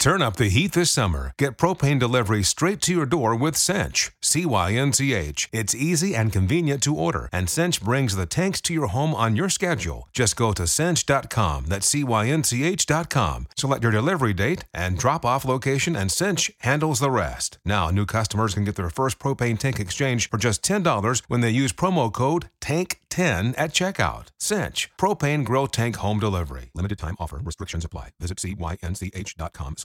[0.00, 1.34] Turn up the heat this summer.
[1.36, 4.12] Get propane delivery straight to your door with Cinch.
[4.22, 5.46] C Y N C H.
[5.52, 9.36] It's easy and convenient to order, and Cinch brings the tanks to your home on
[9.36, 10.08] your schedule.
[10.14, 13.48] Just go to cinch.com, that's C Y N C H.com.
[13.58, 17.58] Select your delivery date and drop off location, and Cinch handles the rest.
[17.66, 21.50] Now, new customers can get their first propane tank exchange for just $10 when they
[21.50, 24.28] use promo code TANK10 at checkout.
[24.38, 24.90] Cinch.
[24.96, 26.70] Propane Grow Tank Home Delivery.
[26.72, 27.42] Limited time offer.
[27.44, 28.12] Restrictions apply.
[28.18, 29.76] Visit cynch.com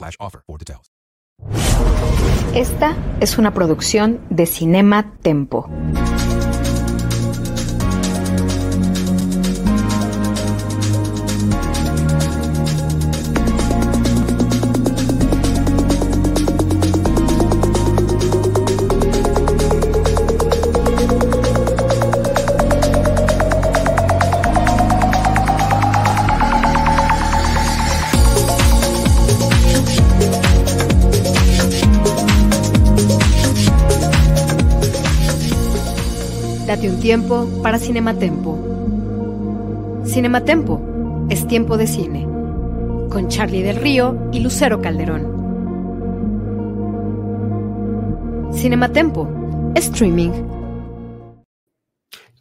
[2.54, 5.70] Esta es una producción de Cinema Tempo.
[37.06, 38.58] Tiempo para Cinematempo.
[40.08, 42.24] Cinematempo es tiempo de cine.
[43.12, 45.22] Con Charlie del Río y Lucero Calderón.
[48.56, 49.30] Cinematempo,
[49.76, 50.32] streaming.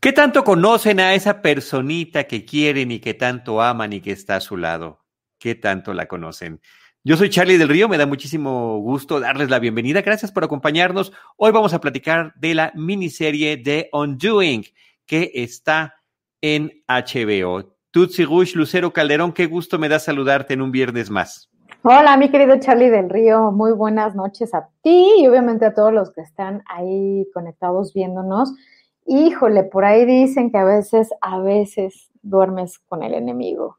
[0.00, 4.36] ¿Qué tanto conocen a esa personita que quieren y que tanto aman y que está
[4.36, 5.04] a su lado?
[5.38, 6.62] ¿Qué tanto la conocen?
[7.06, 10.00] Yo soy Charlie del Río, me da muchísimo gusto darles la bienvenida.
[10.00, 11.12] Gracias por acompañarnos.
[11.36, 14.64] Hoy vamos a platicar de la miniserie The Undoing,
[15.04, 15.96] que está
[16.40, 17.74] en HBO.
[17.90, 21.50] Tutsi Rush, Lucero Calderón, qué gusto me da saludarte en un viernes más.
[21.82, 25.92] Hola, mi querido Charlie del Río, muy buenas noches a ti y obviamente a todos
[25.92, 28.50] los que están ahí conectados viéndonos.
[29.04, 33.76] Híjole, por ahí dicen que a veces, a veces duermes con el enemigo.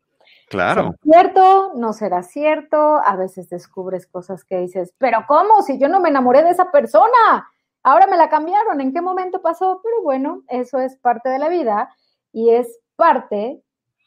[0.49, 0.95] Claro.
[1.03, 1.71] ¿Será cierto?
[1.75, 2.77] ¿No será cierto?
[3.03, 5.61] A veces descubres cosas que dices, pero ¿cómo?
[5.61, 7.47] Si yo no me enamoré de esa persona,
[7.83, 9.81] ahora me la cambiaron, ¿en qué momento pasó?
[9.83, 11.89] Pero bueno, eso es parte de la vida
[12.31, 13.61] y es parte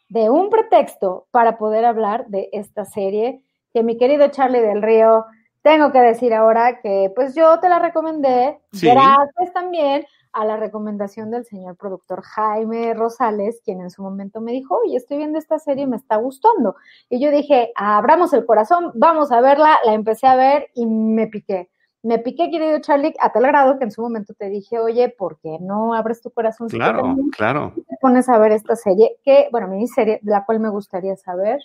[0.09, 3.43] de un pretexto para poder hablar de esta serie
[3.75, 5.27] que mi querido Charlie del Río,
[5.62, 8.88] tengo que decir ahora que pues yo te la recomendé, Sí.
[8.88, 14.53] gracias también a la recomendación del señor productor Jaime Rosales, quien en su momento me
[14.53, 16.77] dijo, oye, estoy viendo esta serie y me está gustando.
[17.09, 21.27] Y yo dije, abramos el corazón, vamos a verla, la empecé a ver y me
[21.27, 21.71] piqué.
[22.03, 25.39] Me piqué, querido Charlie, a tal grado que en su momento te dije, oye, ¿por
[25.41, 26.69] qué no abres tu corazón?
[26.69, 27.72] Claro, claro.
[27.75, 31.60] te pones a ver esta serie, que, bueno, miniserie, de la cual me gustaría saber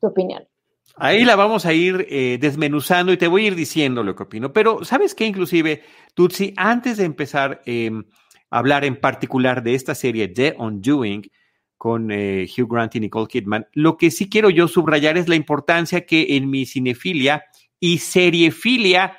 [0.00, 0.46] tu opinión.
[0.94, 4.22] Ahí la vamos a ir eh, desmenuzando y te voy a ir diciendo lo que
[4.22, 4.52] opino.
[4.52, 5.26] Pero, ¿sabes qué?
[5.26, 5.82] Inclusive,
[6.14, 11.30] Tutsi, antes de empezar a hablar en particular de esta serie The Undoing
[11.76, 15.34] con eh, Hugh Grant y Nicole Kidman, lo que sí quiero yo subrayar es la
[15.34, 17.44] importancia que en mi cinefilia
[17.78, 19.18] y seriefilia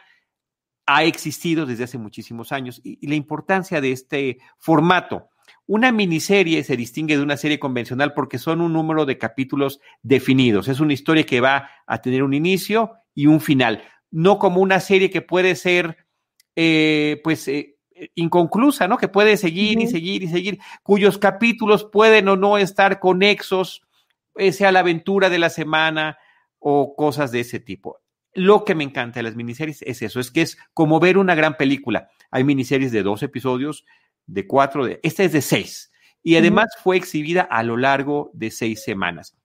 [0.88, 5.30] ha existido desde hace muchísimos años y la importancia de este formato.
[5.68, 10.70] Una miniserie se distingue de una serie convencional porque son un número de capítulos definidos.
[10.70, 14.80] Es una historia que va a tener un inicio y un final, no como una
[14.80, 15.98] serie que puede ser,
[16.56, 17.78] eh, pues, eh,
[18.16, 18.98] inconclusa, ¿no?
[18.98, 23.82] Que puede seguir y seguir y seguir, cuyos capítulos pueden o no estar conexos,
[24.36, 26.18] eh, sea la aventura de la semana
[26.60, 28.00] o cosas de ese tipo.
[28.34, 31.36] Lo que me encanta de las miniseries es eso, es que es como ver una
[31.36, 32.10] gran película.
[32.32, 33.84] Hay miniseries de dos episodios,
[34.28, 35.92] de cuatro, de, esta es de seis.
[36.22, 39.36] Y además fue exhibida a lo largo de seis semanas.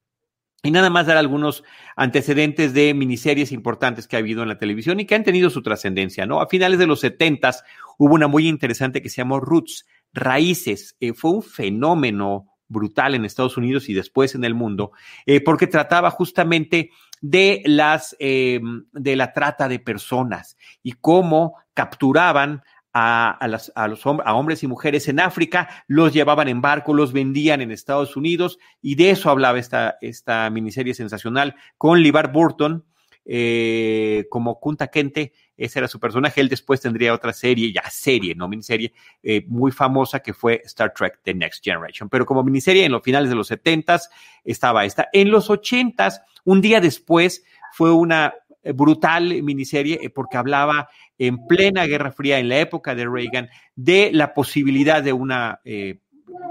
[0.65, 1.65] Y nada más dar algunos
[1.97, 5.63] antecedentes de miniseries importantes que ha habido en la televisión y que han tenido su
[5.63, 6.41] trascendencia, ¿no?
[6.41, 7.65] A finales de los setentas
[7.99, 10.97] hubo una muy interesante que se llamó Roots, Raíces.
[11.01, 14.93] Eh, fue un fenómeno brutal en Estados Unidos y después en el mundo,
[15.27, 18.61] eh, porque trataba justamente de las eh,
[18.93, 22.63] de la trata de personas y cómo capturaban
[22.93, 26.95] a, a, las, a los a hombres y mujeres en África, los llevaban en barco,
[26.95, 32.33] los vendían en Estados Unidos, y de eso hablaba esta, esta miniserie sensacional con Libar
[32.33, 32.85] Burton
[33.25, 38.35] eh, como Kunta Kente, ese era su personaje, él después tendría otra serie, ya serie,
[38.35, 38.93] no miniserie,
[39.23, 43.03] eh, muy famosa que fue Star Trek The Next Generation, pero como miniserie en los
[43.03, 44.09] finales de los 70s
[44.45, 45.09] estaba esta.
[45.13, 48.35] En los 80s, un día después, fue una
[48.75, 50.89] brutal miniserie eh, porque hablaba
[51.19, 56.01] en plena Guerra Fría, en la época de Reagan, de la posibilidad de una eh,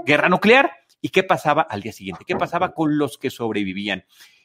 [0.04, 0.70] guerra nuclear
[1.00, 4.04] y qué pasaba al día siguiente, qué pasaba con los que sobrevivían.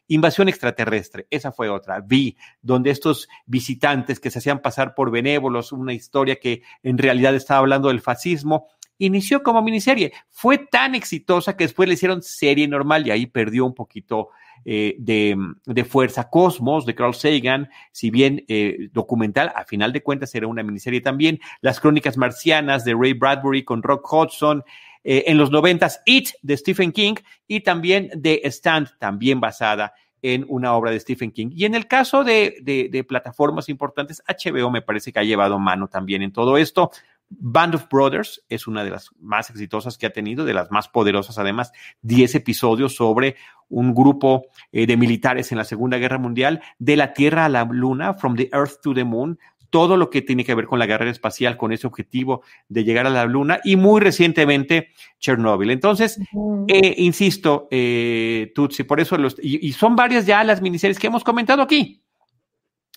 [0.09, 1.99] Invasión extraterrestre, esa fue otra.
[1.99, 7.35] Vi, donde estos visitantes que se hacían pasar por benévolos, una historia que en realidad
[7.35, 8.67] estaba hablando del fascismo,
[8.97, 10.13] inició como miniserie.
[10.29, 14.29] Fue tan exitosa que después le hicieron serie normal y ahí perdió un poquito
[14.65, 20.03] eh, de, de, Fuerza Cosmos de Carl Sagan, si bien eh, documental, a final de
[20.03, 24.63] cuentas era una miniserie también, Las Crónicas Marcianas de Ray Bradbury con Rock Hudson,
[25.03, 27.15] eh, en los noventas It de Stephen King
[27.47, 31.51] y también The Stand, también basada en una obra de Stephen King.
[31.53, 35.59] Y en el caso de, de, de, plataformas importantes, HBO me parece que ha llevado
[35.59, 36.91] mano también en todo esto.
[37.29, 40.87] Band of Brothers es una de las más exitosas que ha tenido, de las más
[40.87, 41.71] poderosas además,
[42.01, 43.35] 10 episodios sobre
[43.69, 47.65] un grupo eh, de militares en la Segunda Guerra Mundial, de la Tierra a la
[47.65, 49.37] Luna, From the Earth to the Moon,
[49.69, 53.05] todo lo que tiene que ver con la carrera espacial, con ese objetivo de llegar
[53.05, 54.89] a la Luna y muy recientemente
[55.19, 55.71] Chernobyl.
[55.71, 56.19] Entonces,
[56.67, 61.07] eh, insisto, eh, Tutsi, por eso los, y, y, son varias ya las miniseries que
[61.07, 62.01] hemos comentado aquí.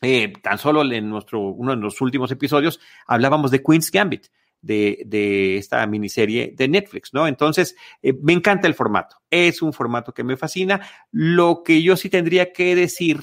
[0.02, 4.28] Eh, tan solo en nuestro, uno de los últimos episodios hablábamos de Queen's Gambit,
[4.62, 7.26] de, esta miniserie de Netflix, ¿no?
[7.26, 9.16] Entonces, eh, me encanta el formato.
[9.30, 10.80] Es un formato que me fascina.
[11.10, 13.22] Lo que yo sí tendría que decir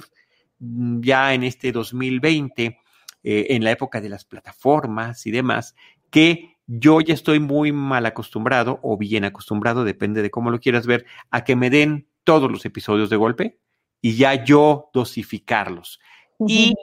[0.60, 2.80] mm, ya en este 2020,
[3.24, 5.76] eh, en la época de las plataformas y demás,
[6.10, 10.86] que yo ya estoy muy mal acostumbrado o bien acostumbrado, depende de cómo lo quieras
[10.86, 13.60] ver, a que me den todos los episodios de golpe
[14.02, 16.00] y ya yo dosificarlos
[16.40, 16.76] y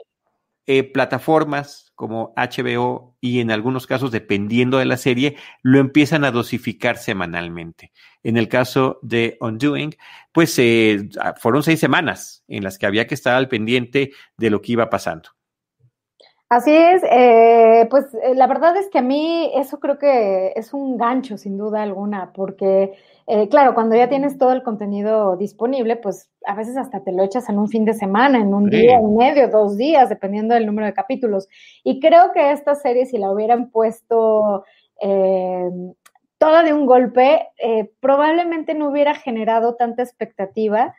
[0.67, 6.31] eh, plataformas como HBO y en algunos casos, dependiendo de la serie, lo empiezan a
[6.31, 7.91] dosificar semanalmente.
[8.23, 9.95] En el caso de Undoing,
[10.31, 11.07] pues eh,
[11.37, 14.89] fueron seis semanas en las que había que estar al pendiente de lo que iba
[14.89, 15.29] pasando.
[16.49, 18.05] Así es, eh, pues
[18.35, 22.33] la verdad es que a mí eso creo que es un gancho sin duda alguna,
[22.33, 22.93] porque
[23.27, 27.23] eh, claro, cuando ya tienes todo el contenido disponible, pues a veces hasta te lo
[27.23, 30.65] echas en un fin de semana, en un día y medio, dos días, dependiendo del
[30.65, 31.47] número de capítulos.
[31.83, 34.63] Y creo que esta serie, si la hubieran puesto
[36.37, 37.47] toda de un golpe,
[37.99, 40.93] probablemente no hubiera generado tanta expectativa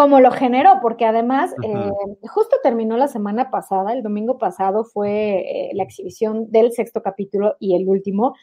[0.00, 1.90] como lo generó, porque además eh,
[2.22, 7.56] justo terminó la semana pasada, el domingo pasado fue eh, la exhibición del sexto capítulo
[7.58, 8.34] y el último,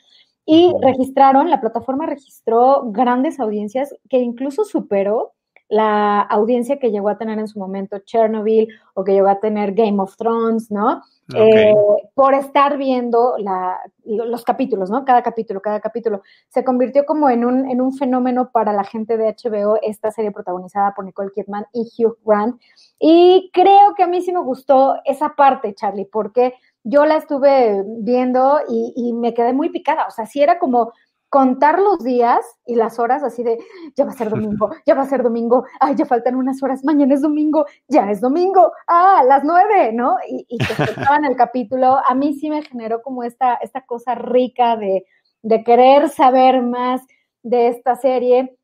[0.46, 5.34] y registraron, la plataforma registró grandes audiencias que incluso superó
[5.70, 9.74] la audiencia que llegó a tener en su momento Chernobyl o que llegó a tener
[9.74, 11.02] Game of Thrones, ¿no?
[11.36, 11.74] Eh,
[12.14, 15.04] por estar viendo la, los capítulos, ¿no?
[15.04, 16.22] Cada capítulo, cada capítulo.
[16.48, 20.32] Se convirtió como en un, en un fenómeno para la gente de HBO, esta serie
[20.32, 22.62] protagonizada por Nicole Kidman y Hugh Grant.
[22.98, 26.54] Y creo que a mí sí me gustó esa parte, Charlie, porque
[26.84, 30.08] yo la estuve viendo y, y me quedé muy picada.
[30.08, 30.94] O sea, sí era como
[31.30, 33.58] contar los días y las horas así de,
[33.96, 36.84] ya va a ser domingo, ya va a ser domingo, ay, ya faltan unas horas,
[36.84, 40.16] mañana es domingo, ya es domingo, ah, las nueve, ¿no?
[40.28, 40.66] Y, y que
[41.18, 45.06] en el capítulo, a mí sí me generó como esta, esta cosa rica de,
[45.42, 47.02] de querer saber más
[47.44, 48.58] de esta serie,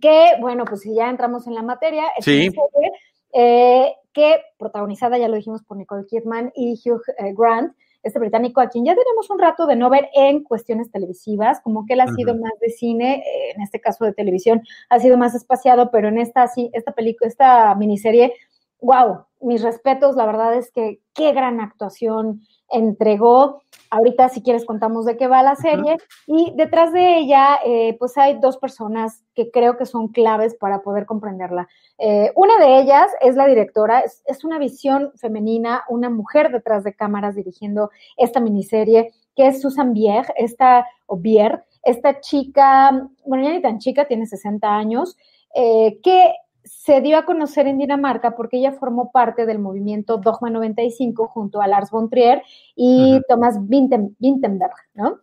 [0.00, 2.92] que, bueno, pues si ya entramos en la materia, es una serie
[3.32, 8.60] eh, que protagonizada, ya lo dijimos, por Nicole Kidman y Hugh eh, Grant, este británico,
[8.60, 12.00] a quien ya tenemos un rato de no ver en cuestiones televisivas, como que él
[12.00, 15.90] ha sido más de cine, eh, en este caso de televisión, ha sido más espaciado,
[15.90, 18.34] pero en esta, sí, esta película, esta miniserie,
[18.80, 23.62] wow, mis respetos, la verdad es que qué gran actuación entregó.
[23.90, 25.96] Ahorita, si quieres, contamos de qué va la serie.
[26.26, 30.82] Y detrás de ella, eh, pues hay dos personas que creo que son claves para
[30.82, 31.68] poder comprenderla.
[31.98, 36.84] Eh, una de ellas es la directora, es, es, una visión femenina, una mujer detrás
[36.84, 43.44] de cámaras dirigiendo esta miniserie, que es Susan Bier, esta, o Bier, esta chica, bueno,
[43.44, 45.16] ya ni tan chica, tiene 60 años,
[45.54, 46.32] eh, que
[46.64, 51.60] se dio a conocer en Dinamarca porque ella formó parte del movimiento Dogma 95 junto
[51.60, 52.42] a Lars von Trier
[52.74, 55.20] y Thomas Vinterberg, ¿no?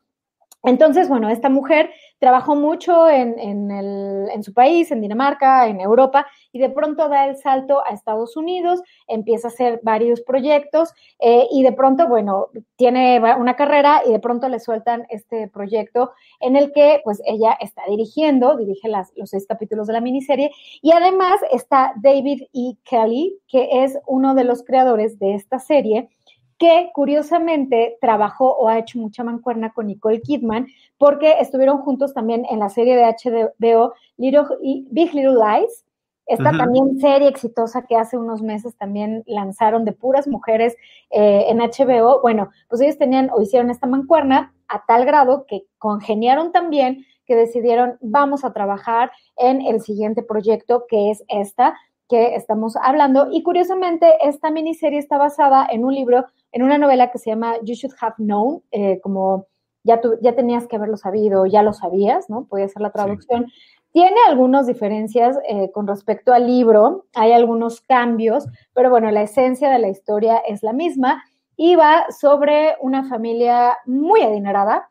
[0.68, 6.70] Entonces, bueno, esta mujer trabajó mucho en, su país, en Dinamarca, en Europa, y de
[6.70, 11.72] pronto da el salto a Estados Unidos, empieza a hacer varios proyectos, eh, y de
[11.72, 17.00] pronto, bueno, tiene una carrera y de pronto le sueltan este proyecto en el que,
[17.06, 21.94] pues, ella está dirigiendo, dirige las, los seis capítulos de la miniserie, y además está
[22.04, 22.76] David E.
[22.84, 26.10] Kelly, que es uno de los creadores de esta serie,
[26.58, 32.46] que curiosamente trabajó o ha hecho mucha mancuerna con Nicole Kidman, porque estuvieron juntos también
[32.50, 34.44] en la serie de HBO Little,
[34.90, 35.86] Big Little Lies,
[36.28, 40.76] esta también serie exitosa que hace unos meses también lanzaron de puras mujeres
[41.10, 42.22] eh, en HBO.
[42.22, 47.36] Bueno, pues ellos tenían o hicieron esta mancuerna a tal grado que congeniaron también que
[47.36, 53.28] decidieron vamos a trabajar en el siguiente proyecto que es esta que estamos hablando.
[53.32, 57.56] Y curiosamente, esta miniserie está basada en un libro en una novela que se llama
[57.64, 59.48] You Should Have Known, eh, como
[59.84, 62.46] ya, tú, ya tenías que haberlo sabido, ya lo sabías, ¿no?
[62.46, 63.48] Podía ser la traducción,
[63.92, 69.72] Tiene algunas diferencias eh, con respecto al libro, hay algunos cambios, pero bueno, la esencia
[69.72, 71.24] de la historia es la misma.
[71.60, 74.90] Y va sobre una familia muy adinerada,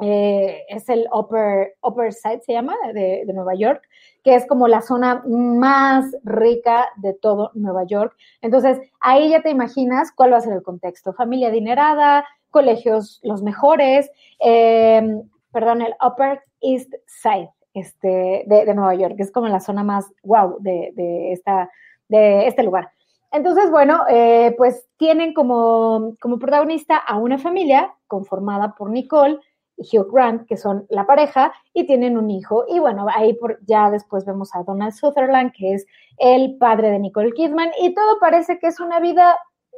[0.00, 3.82] eh, es el Upper, Upper Side, se llama, de, de, Nueva York,
[4.24, 8.14] que es como la zona más rica de todo Nueva York.
[8.42, 11.12] Entonces, ahí ya te imaginas cuál va a ser el contexto.
[11.12, 14.10] Familia adinerada, colegios los mejores,
[14.40, 15.22] eh,
[15.52, 20.06] perdón, el Upper East Side este, de, Nueva York, que es como la zona más
[20.22, 21.70] wow de, de, esta,
[22.08, 22.90] de este lugar.
[23.30, 29.38] Entonces, bueno, eh, pues tienen como, como protagonista a una familia conformada por Nicole,
[29.78, 32.64] y Hugh Grant, que son la pareja, y tienen un hijo.
[32.68, 35.86] Y bueno, ahí por, ya después vemos a Donald Sutherland, que es
[36.18, 39.36] el padre de Nicole Kidman, y todo parece que es una vida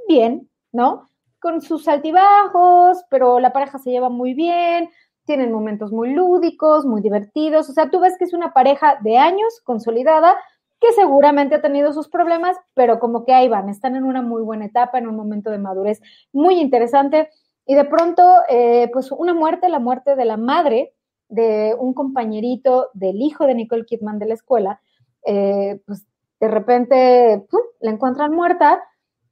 [0.08, 1.08] bien, ¿no?
[1.40, 4.90] Con sus altibajos, pero la pareja se lleva muy bien,
[5.24, 7.68] tienen momentos muy lúdicos, muy divertidos.
[7.68, 10.36] O sea, tú ves que es una pareja de años consolidada
[10.80, 14.42] que seguramente ha tenido sus problemas, pero como que ahí van, están en una muy
[14.42, 16.00] buena etapa, en un momento de madurez
[16.32, 17.28] muy interesante.
[17.70, 20.92] Y de pronto, eh, pues una muerte, la muerte de la madre
[21.28, 24.80] de un compañerito del hijo de Nicole Kidman de la escuela,
[25.24, 26.04] eh, pues
[26.40, 27.46] de repente
[27.78, 28.82] la encuentran muerta.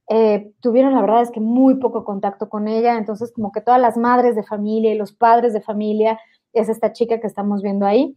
[0.07, 3.81] Eh, tuvieron, la verdad es que muy poco contacto con ella, entonces como que todas
[3.81, 6.17] las madres de familia y los padres de familia
[6.53, 8.15] es esta chica que estamos viendo ahí,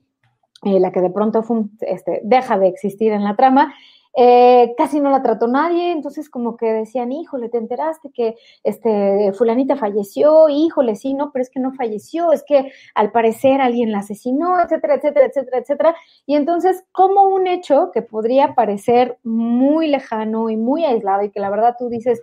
[0.62, 1.42] la que de pronto
[1.80, 3.74] este, deja de existir en la trama
[4.14, 9.32] eh, casi no la trató nadie, entonces como que decían, híjole, te enteraste que este
[9.32, 13.92] fulanita falleció, híjole, sí, no, pero es que no falleció, es que al parecer alguien
[13.92, 15.96] la asesinó, etcétera, etcétera, etcétera, etcétera.
[16.26, 21.40] Y entonces, como un hecho que podría parecer muy lejano y muy aislado y que
[21.40, 22.20] la verdad tú dices,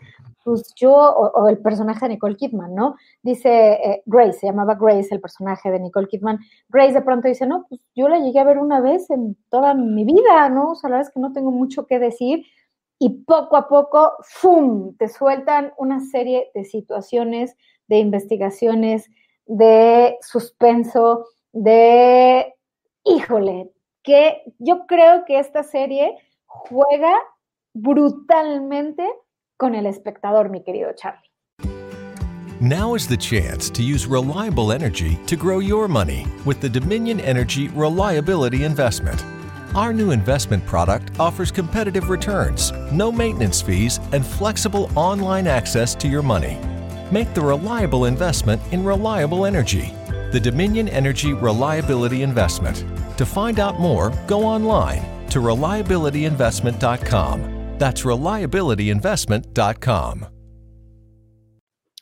[0.49, 2.95] pues yo, o, el personaje de Nicole Kidman, ¿no?
[3.21, 6.39] Dice eh, Grace, se llamaba Grace el personaje de Nicole Kidman.
[6.69, 9.75] Grace de pronto dice, no, pues yo la llegué a ver una vez en toda
[9.75, 10.71] mi vida, ¿no?
[10.71, 12.45] O sea, la verdad es que no tengo mucho que decir.
[12.97, 17.55] Y poco a poco, ¡fum!, te sueltan una serie de situaciones,
[17.87, 19.07] de investigaciones,
[19.45, 22.55] de suspenso, de,
[23.03, 23.69] híjole,
[24.01, 27.13] que yo creo que esta serie juega
[27.73, 29.07] brutalmente
[29.59, 31.19] con el espectador, mi querido Charlie.
[32.61, 37.19] Now is the chance to use reliable energy to grow your money with the Dominion
[37.19, 39.23] Energy Reliability Investment.
[39.75, 46.07] Our new investment product offers competitive returns, no maintenance fees, and flexible online access to
[46.07, 46.57] your money.
[47.11, 49.93] Make the reliable investment in reliable energy.
[50.31, 52.83] The Dominion Energy Reliability Investment.
[53.17, 57.58] To find out more, go online to reliabilityinvestment.com.
[57.79, 60.38] That's reliabilityinvestment.com.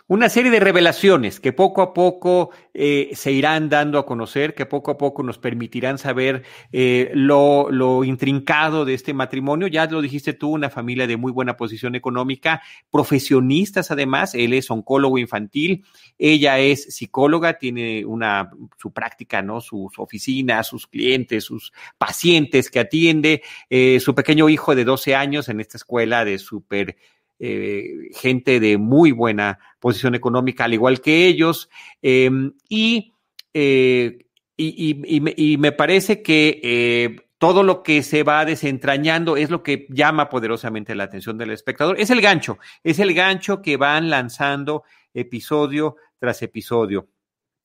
[0.10, 4.66] Una serie de revelaciones que poco a poco eh, se irán dando a conocer, que
[4.66, 9.68] poco a poco nos permitirán saber eh, lo, lo, intrincado de este matrimonio.
[9.68, 14.34] Ya lo dijiste tú, una familia de muy buena posición económica, profesionistas además.
[14.34, 15.84] Él es oncólogo infantil,
[16.18, 19.60] ella es psicóloga, tiene una su práctica, ¿no?
[19.60, 25.50] Sus oficinas, sus clientes, sus pacientes que atiende, eh, su pequeño hijo de 12 años
[25.50, 26.96] en esta escuela de súper
[27.40, 31.70] eh, gente de muy buena posición económica, al igual que ellos,
[32.02, 34.26] em, eh,
[34.56, 39.62] y, y, y, me parece que eh, todo lo que se va desentrañando es lo
[39.62, 42.00] que llama poderosamente la atención del espectador.
[42.00, 47.08] Es el gancho, es el gancho que van lanzando episodio tras episodio.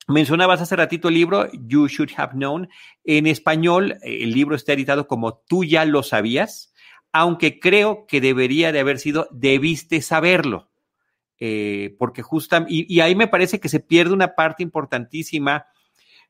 [0.09, 2.69] Mencionabas hace ratito el libro You Should Have Known.
[3.05, 6.72] En español, el libro está editado como Tú ya lo sabías
[7.13, 10.71] aunque creo que debería de haber sido debiste saberlo,
[11.39, 15.67] eh, porque justamente, y, ahí me parece que se pierde una parte importantísima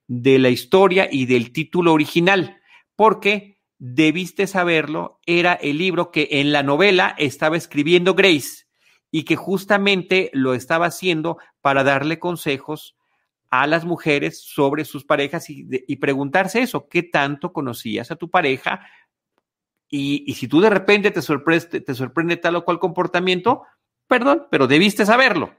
[0.09, 2.61] de la historia y del título original,
[2.97, 8.67] porque debiste saberlo era el libro que en la novela estaba escribiendo Grace
[9.11, 12.97] y que justamente lo estaba haciendo para darle consejos
[13.51, 18.87] a las mujeres sobre sus parejas y preguntarse eso, ¿qué tanto conocías a tu pareja?
[19.95, 23.65] Y, si tú de repente te sorprende, te sorprende tal o cual comportamiento,
[24.07, 25.53] perdón, pero debiste saberlo.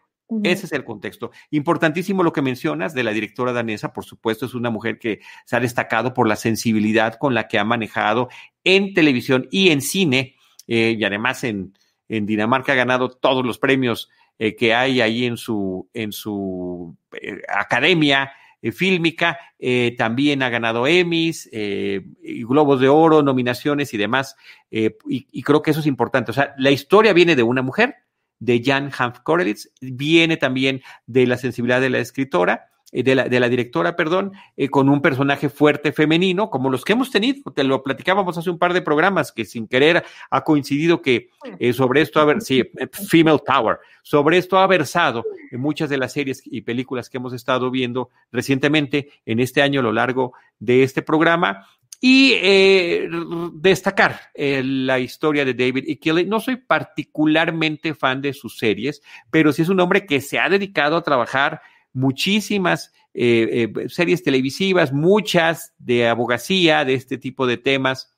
[0.44, 1.30] Ese es el contexto.
[1.52, 5.56] Importantísimo lo que mencionas de la directora danesa, por supuesto, es una mujer que se
[5.56, 8.30] ha destacado por la sensibilidad con la que ha manejado
[8.64, 10.36] en televisión y en cine,
[10.68, 11.78] eh, y además en,
[12.10, 14.10] en, Dinamarca ha ganado todos los premios
[14.40, 18.32] eh, que hay ahí en su, en su eh, academia
[18.72, 22.02] fílmica, eh, también ha ganado Emmys, eh,
[22.48, 24.36] Globos de Oro, nominaciones y demás,
[24.72, 26.32] y, y, creo que eso es importante.
[26.32, 27.96] O sea, la historia viene de una mujer,
[28.40, 33.40] de Jan Hanf Korelitz, viene también de la sensibilidad de la escritora, de la, de
[33.40, 34.34] la directora, perdón,
[34.70, 38.60] con un personaje fuerte femenino, como los que hemos tenido, te lo platicábamos hace un
[38.60, 41.30] par de programas, que sin querer ha coincidido que
[41.74, 46.14] sobre esto, a ver, sí, Female Power, sobre esto ha versado en muchas de las
[46.14, 50.84] series y películas que hemos estado viendo recientemente en este año a lo largo de
[50.84, 51.68] este programa.
[52.06, 53.08] Y eh,
[53.54, 56.00] destacar eh, la historia de David E.
[56.00, 56.26] Kelly.
[56.26, 60.50] No soy particularmente fan de sus series, pero sí es un hombre que se ha
[60.50, 61.62] dedicado a trabajar
[61.94, 68.14] muchísimas eh, series televisivas, muchas de abogacía, de este tipo de temas.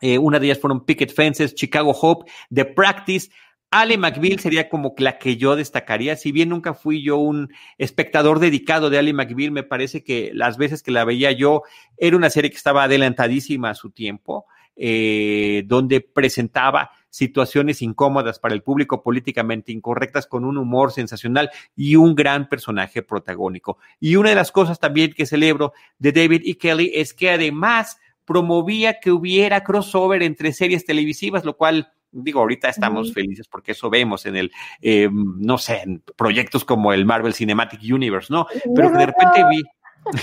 [0.00, 3.30] una de ellas fueron Picket Fences, Chicago Hope, The Practice.
[3.72, 6.14] Ale McBeal sería como la que yo destacaría.
[6.16, 10.58] Si bien nunca fui yo un espectador dedicado de Ale McBeal, me parece que las
[10.58, 11.62] veces que la veía yo
[11.96, 14.44] era una serie que estaba adelantadísima a su tiempo,
[14.76, 21.96] eh, donde presentaba situaciones incómodas para el público, políticamente incorrectas, con un humor sensacional y
[21.96, 23.78] un gran personaje protagónico.
[24.00, 26.56] Y una de las cosas también que celebro de David E.
[26.56, 32.68] Kelly es que además promovía que hubiera crossover entre series televisivas, lo cual digo, ahorita
[32.68, 37.34] estamos felices porque eso vemos en el, eh, no sé, en proyectos como el Marvel
[37.34, 38.46] Cinematic Universe, ¿no?
[38.74, 39.62] Pero que de repente vi...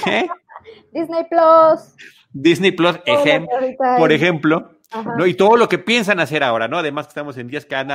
[0.10, 0.28] ¿eh?
[0.92, 1.96] Disney Plus.
[2.32, 3.00] Disney Plus,
[3.98, 4.72] por ejemplo,
[5.18, 5.26] ¿no?
[5.26, 6.78] Y todo lo que piensan hacer ahora, ¿no?
[6.78, 7.88] Además que estamos en días que han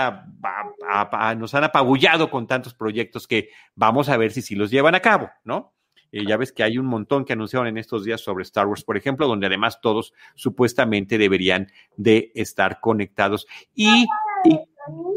[1.39, 5.01] nos han apabullado con tantos proyectos que vamos a ver si sí los llevan a
[5.01, 5.73] cabo, ¿no?
[6.13, 8.85] Eh, ya ves que hay un montón que anunciaron en estos días sobre Star Wars,
[8.85, 13.49] por ejemplo, donde además todos supuestamente deberían de estar conectados.
[13.75, 14.07] Y,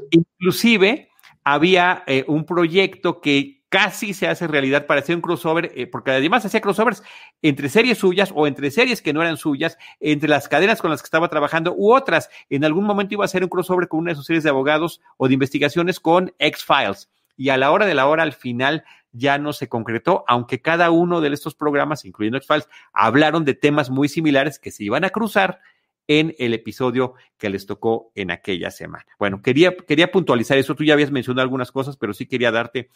[0.09, 1.09] inclusive
[1.43, 6.11] había eh, un proyecto que casi se hace realidad para hacer un crossover, eh, porque
[6.11, 7.03] además hacía crossovers
[7.41, 11.01] entre series suyas o entre series que no eran suyas, entre las cadenas con las
[11.01, 12.29] que estaba trabajando u otras.
[12.49, 15.01] En algún momento iba a hacer un crossover con una de sus series de abogados
[15.17, 17.09] o de investigaciones con X-Files.
[17.35, 20.89] Y a la hora de la hora, al final, ya no se concretó, aunque cada
[20.89, 25.09] uno de estos programas, incluyendo X-Files, hablaron de temas muy similares que se iban a
[25.09, 25.59] cruzar
[26.07, 29.05] en el episodio que les tocó en aquella semana.
[29.19, 30.75] Bueno, quería, quería puntualizar eso.
[30.75, 32.89] Tú ya habías mencionado algunas cosas, pero sí quería darte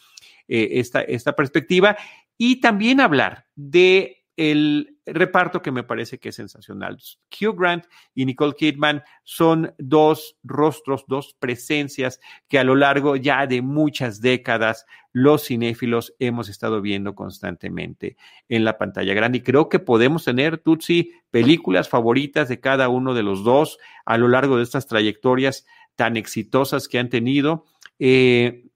[0.48, 1.96] eh, esta, esta perspectiva
[2.38, 6.98] y también hablar de el reparto que me parece que es sensacional.
[7.30, 13.46] Hugh Grant y Nicole Kidman son dos rostros, dos presencias que a lo largo ya
[13.46, 18.16] de muchas décadas los cinéfilos hemos estado viendo constantemente
[18.48, 19.38] en la pantalla grande.
[19.38, 24.16] Y creo que podemos tener, Tutsi, películas favoritas de cada uno de los dos a
[24.16, 25.66] lo largo de estas trayectorias
[25.96, 27.66] tan exitosas que han tenido.
[27.98, 28.71] Eh,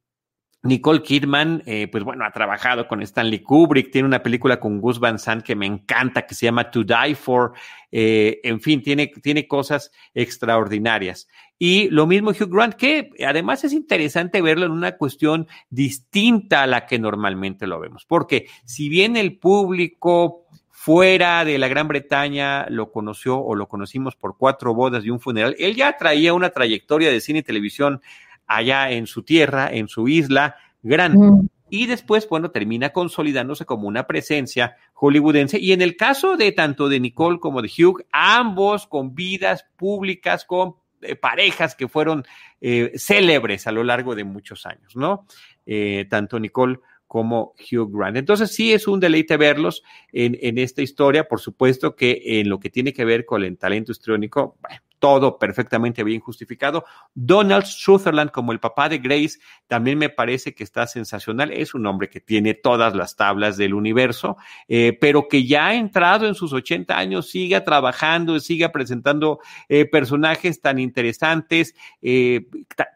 [0.67, 4.99] Nicole Kidman, eh, pues bueno, ha trabajado con Stanley Kubrick, tiene una película con Gus
[4.99, 7.53] Van Sant que me encanta, que se llama To Die For,
[7.91, 11.29] eh, en fin, tiene, tiene cosas extraordinarias.
[11.59, 16.67] Y lo mismo Hugh Grant, que además es interesante verlo en una cuestión distinta a
[16.67, 22.67] la que normalmente lo vemos, porque si bien el público fuera de la Gran Bretaña
[22.69, 26.51] lo conoció o lo conocimos por cuatro bodas y un funeral, él ya traía una
[26.51, 28.03] trayectoria de cine y televisión
[28.47, 31.49] allá en su tierra, en su isla grande.
[31.69, 35.59] Y después, bueno, termina consolidándose como una presencia hollywoodense.
[35.59, 40.45] Y en el caso de tanto de Nicole como de Hugh, ambos con vidas públicas,
[40.45, 42.25] con eh, parejas que fueron
[42.61, 45.27] eh, célebres a lo largo de muchos años, ¿no?
[45.67, 48.17] Eh, tanto Nicole como Hugh Grant.
[48.17, 52.59] Entonces sí es un deleite verlos en, en, esta historia, por supuesto que en lo
[52.59, 54.57] que tiene que ver con el talento histriónico,
[54.99, 56.85] todo perfectamente bien justificado.
[57.15, 61.53] Donald Sutherland como el papá de Grace también me parece que está sensacional.
[61.53, 64.37] Es un hombre que tiene todas las tablas del universo,
[64.69, 69.85] eh, pero que ya ha entrado en sus 80 años, sigue trabajando, sigue presentando eh,
[69.85, 72.47] personajes tan interesantes, eh,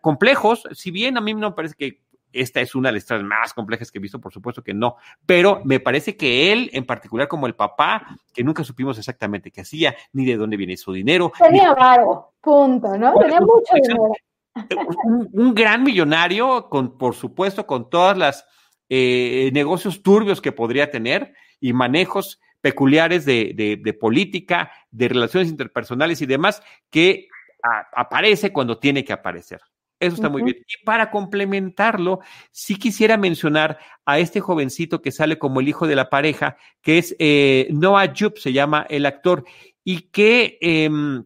[0.00, 0.64] complejos.
[0.72, 2.00] Si bien a mí no me parece que
[2.32, 4.96] esta es una de las historias más complejas que he visto, por supuesto que no,
[5.26, 9.62] pero me parece que él, en particular como el papá, que nunca supimos exactamente qué
[9.62, 11.32] hacía, ni de dónde viene su dinero.
[11.38, 13.14] Tenía varo, punto, ¿no?
[13.14, 14.12] Tenía mucho dinero.
[15.32, 18.46] Un, gran millonario, con, por supuesto, con todas las
[18.88, 26.26] eh, negocios turbios que podría tener y manejos peculiares de, política, de relaciones interpersonales y
[26.26, 27.28] demás, que
[27.94, 29.60] aparece cuando tiene que aparecer.
[30.00, 30.56] Eso está muy bien.
[30.66, 35.94] Y para complementarlo, sí quisiera mencionar a este jovencito que sale como el hijo de
[35.94, 39.44] la pareja, que es eh, Noah Jupe, se llama el actor,
[39.84, 41.24] y que em,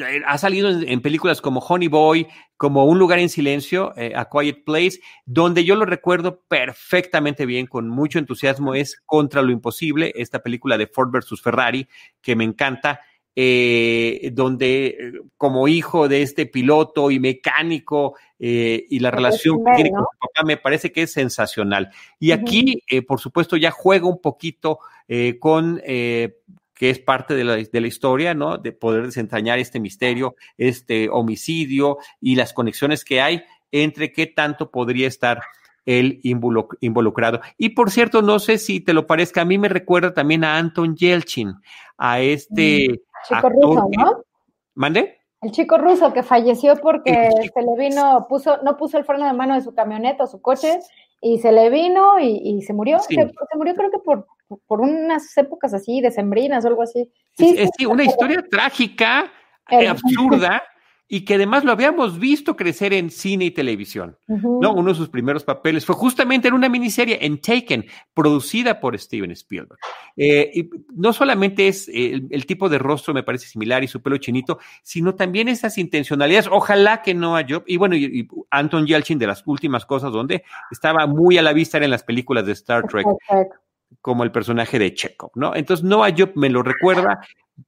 [0.00, 2.26] eh, ha salido en, películas como Honey Boy,
[2.56, 7.66] como Un lugar en silencio, eh, A Quiet Place, donde yo lo recuerdo perfectamente bien,
[7.66, 11.86] con mucho entusiasmo, es Contra lo Imposible, esta película de Ford versus Ferrari,
[12.20, 13.00] que me encanta
[13.36, 19.72] eh, donde eh, como hijo de este piloto y mecánico eh, y la relación que
[19.74, 21.90] tiene con su papá me parece que es sensacional.
[22.20, 24.78] Y aquí, eh, por supuesto, ya juega un poquito
[25.38, 28.56] con que es parte de la, de la, historia, ¿no?
[28.56, 34.70] De poder desentrañar este misterio, este homicidio y las conexiones que hay entre qué tanto
[34.70, 35.42] podría estar
[35.86, 37.40] él involucrado.
[37.58, 40.56] Y por cierto, no sé si te lo parezca, a mí me recuerda también a
[40.58, 41.54] Anton Yelchin,
[41.98, 42.88] a este...
[42.90, 44.22] Mm, chico ruso, ¿no?
[44.74, 45.18] ¿Mande?
[45.40, 49.34] El chico ruso que falleció porque se le vino, puso, no puso el freno de
[49.34, 50.80] mano de su camioneta o su coche
[51.20, 52.98] y se le vino y, se murió.
[53.00, 54.26] Se, se, murió creo que por,
[54.66, 57.10] por unas épocas así, decembrinas o algo así.
[57.36, 59.30] Sí, sí, una historia trágica,
[59.66, 60.62] absurda,
[61.06, 64.16] y que además lo habíamos visto crecer en cine y televisión.
[64.26, 64.72] ¿no?
[64.72, 69.30] Uno de sus primeros papeles fue justamente en una miniserie, en Taken, producida por Steven
[69.32, 69.78] Spielberg.
[70.16, 74.16] Eh, y no solamente es el, tipo de rostro, me parece similar, y su pelo
[74.16, 76.48] chinito, sino también esas intencionalidades.
[76.50, 77.62] Ojalá que no haya.
[77.66, 81.78] Y bueno, y, Anton Yelchin, de las últimas cosas donde estaba muy a la vista
[81.78, 83.06] en las películas de Star Trek
[84.00, 85.54] como el personaje de Chekhov, ¿no?
[85.54, 87.20] Entonces Noah Job me lo recuerda.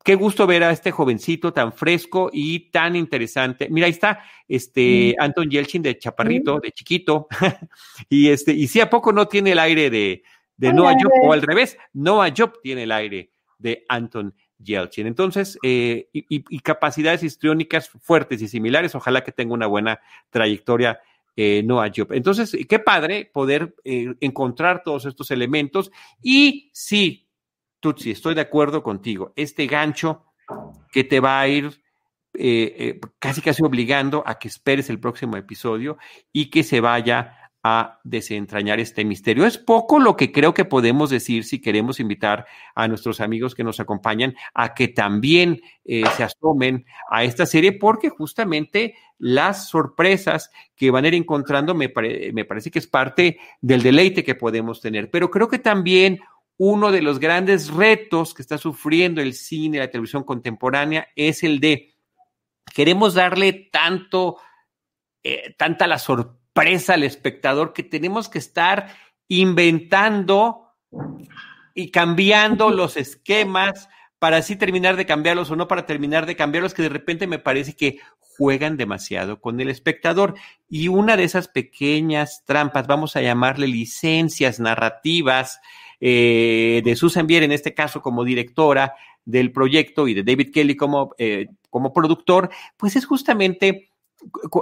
[0.04, 3.68] Qué gusto ver a este jovencito tan fresco y tan interesante.
[3.70, 5.22] Mira, ahí está este mm.
[5.22, 7.28] Anton Yelchin de chaparrito, de chiquito.
[8.08, 10.22] y este, y si a poco no tiene el aire de,
[10.56, 15.06] de Noah Job, o al revés, Noah Job tiene el aire de Anton Yelchin.
[15.06, 21.00] Entonces, eh, y, y, capacidades histriónicas fuertes y similares, ojalá que tenga una buena trayectoria
[21.36, 22.12] eh, Noah Job.
[22.12, 27.28] Entonces, qué padre poder eh, encontrar todos estos elementos y sí,
[27.78, 30.24] Tutsi, estoy de acuerdo contigo, este gancho
[30.90, 31.82] que te va a ir
[32.38, 35.98] eh, eh, casi casi obligando a que esperes el próximo episodio
[36.32, 39.44] y que se vaya a desentrañar este misterio.
[39.44, 43.64] Es poco lo que creo que podemos decir si queremos invitar a nuestros amigos que
[43.64, 50.90] nos acompañan a que también se asomen a esta serie, porque justamente las sorpresas que
[50.90, 51.92] van a ir encontrando me,
[52.32, 55.10] me parece que es parte del deleite que podemos tener.
[55.10, 56.20] Pero creo que también
[56.58, 61.60] uno de los grandes retos que está sufriendo el cine la televisión contemporánea es el
[61.60, 61.94] de
[62.74, 64.38] queremos darle tanto,
[65.22, 68.88] eh, tanta la sorpresa presa al espectador que tenemos que estar
[69.28, 70.72] inventando
[71.74, 76.74] y cambiando los esquemas para así terminar de cambiarlos o no para terminar de cambiarlos,
[76.74, 80.34] que de repente me parece que juegan demasiado con el espectador.
[80.68, 85.60] Y una de esas pequeñas trampas, vamos a llamarle licencias narrativas,
[86.00, 90.76] eh, de Susan Bier, en este caso como directora del proyecto, y de David Kelly
[90.76, 93.90] como, eh, como productor, pues es justamente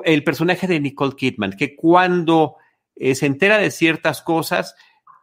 [0.05, 2.57] el personaje de Nicole Kidman, que cuando
[2.97, 4.75] eh, se entera de ciertas cosas,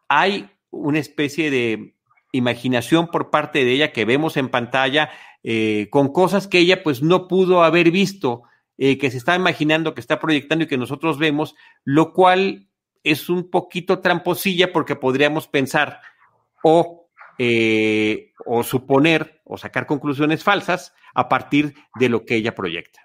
[0.07, 1.95] hay una especie de
[2.31, 5.09] imaginación por parte de ella que vemos en pantalla
[5.43, 8.43] eh, con cosas que ella pues no pudo haber visto,
[8.77, 12.67] eh, que se está imaginando, que está proyectando y que nosotros vemos, lo cual
[13.03, 15.99] es un poquito tramposilla porque podríamos pensar
[16.63, 17.09] o,
[18.45, 23.01] o suponer o sacar conclusiones falsas a partir de lo que ella proyecta.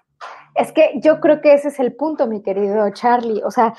[0.55, 3.41] Es que yo creo que ese es el punto, mi querido Charlie.
[3.43, 3.73] O sea,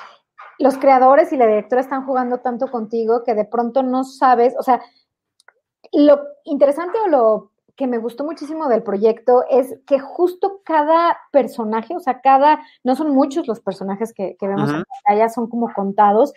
[0.59, 4.63] los creadores y la directora están jugando tanto contigo que de pronto no sabes, o
[4.63, 4.81] sea,
[5.93, 11.95] lo interesante o lo que me gustó muchísimo del proyecto es que justo cada personaje,
[11.95, 16.33] o sea, cada, no son muchos los personajes que, vemos en pantalla, son como contados,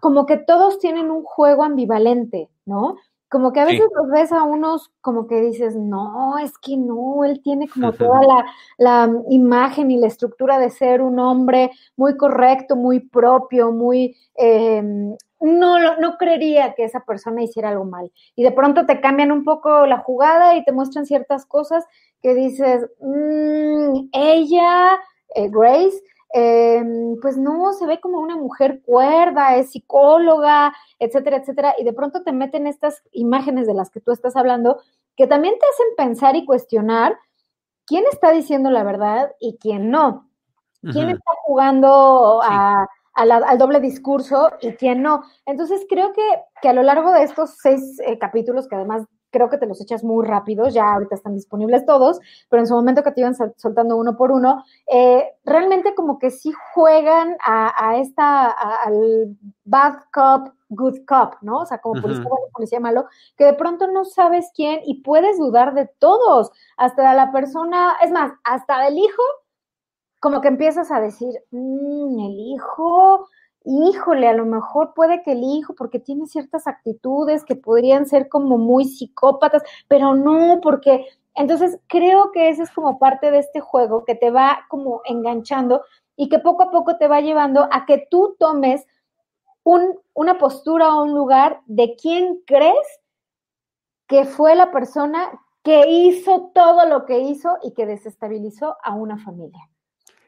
[0.00, 2.96] como que todos tienen un juego ambivalente, ¿no?
[3.28, 7.24] como que a veces los ves a unos como que dices, no, es que no,
[7.24, 8.46] él tiene como toda
[8.78, 14.16] la, imagen y la estructura de ser un hombre muy correcto, muy propio, muy...
[14.36, 15.16] Em,
[15.46, 18.12] no, no creería que esa persona hiciera algo mal.
[18.34, 21.84] Y de pronto te cambian un poco la jugada y te muestran ciertas cosas
[22.22, 24.98] que dices, mm, ella,
[25.34, 26.02] eh, Grace,
[26.38, 31.94] Em, pues no, se ve como una mujer cuerda, es psicóloga, etcétera, etcétera, y de
[31.94, 34.78] pronto te meten estas imágenes de las que tú estás hablando,
[35.16, 37.16] que también te hacen pensar y cuestionar
[37.86, 40.28] quién está diciendo la verdad y quién no,
[40.82, 42.42] quién está jugando
[43.16, 45.22] al doble discurso y quién no.
[45.46, 46.22] Entonces creo que,
[46.62, 49.80] que a lo largo de estos seis eh, capítulos, que además creo que te los
[49.80, 53.34] echas muy rápidos, ya ahorita están disponibles todos, pero en su momento que te iban
[53.56, 60.54] soltando uno por uno, eh, realmente como que sí juegan a, esta, al bad cop,
[60.68, 61.60] good cop, ¿no?
[61.60, 65.38] O sea, como policía bueno, policía malo, que de pronto no sabes quién y puedes
[65.38, 69.22] dudar de todos, hasta de la persona, es más, hasta del hijo,
[70.26, 73.28] como que empiezas a decir, mm, el hijo,
[73.64, 78.28] híjole, a lo mejor puede que el hijo, porque tiene ciertas actitudes que podrían ser
[78.28, 83.60] como muy psicópatas, pero no, porque entonces creo que ese es como parte de este
[83.60, 85.84] juego que te va como enganchando
[86.16, 88.84] y que poco a poco te va llevando a que tú tomes
[89.62, 93.00] un, una postura o un lugar de quién crees
[94.08, 99.18] que fue la persona que hizo todo lo que hizo y que desestabilizó a una
[99.18, 99.70] familia.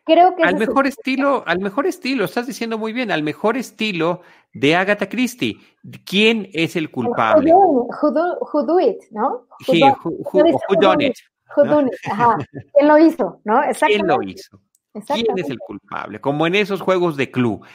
[0.08, 4.22] Creo que al mejor estilo, al mejor estilo, estás diciendo muy bien, al mejor estilo
[4.54, 5.58] de Agatha Christie.
[6.06, 7.52] ¿Quién es el culpable?
[7.52, 8.10] Who
[8.64, 9.46] do, it, ¿no?
[9.66, 11.14] Who, done it.
[11.54, 12.38] Who done it, ajá.
[12.72, 13.60] ¿Quién lo hizo, no?
[13.86, 14.58] ¿Quién lo hizo?
[15.06, 16.22] ¿Quién es el culpable?
[16.22, 17.66] Como en esos juegos de club.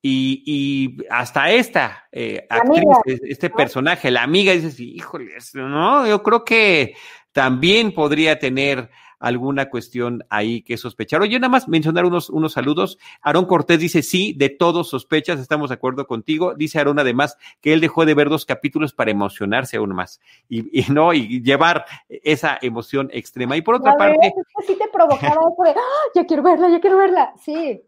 [0.00, 6.94] Y, hasta esta eh, actriz, este personaje, la amiga, dices, híjole, no, yo creo que
[7.32, 8.90] también podría tener
[9.22, 11.22] alguna cuestión ahí que sospechar.
[11.22, 12.98] Oye, nada más mencionar unos, unos saludos.
[13.22, 16.54] Aarón Cortés dice, sí, de todos sospechas, estamos de acuerdo contigo.
[16.54, 20.62] Dice Aarón además que él dejó de ver dos capítulos para emocionarse aún más y,
[20.92, 23.56] no, y llevar esa emoción extrema.
[23.56, 24.34] Y por otra parte...
[24.66, 27.32] sí te provocaba eso de, ¡Ah, ya quiero verla, ya quiero verla.
[27.40, 27.80] Sí.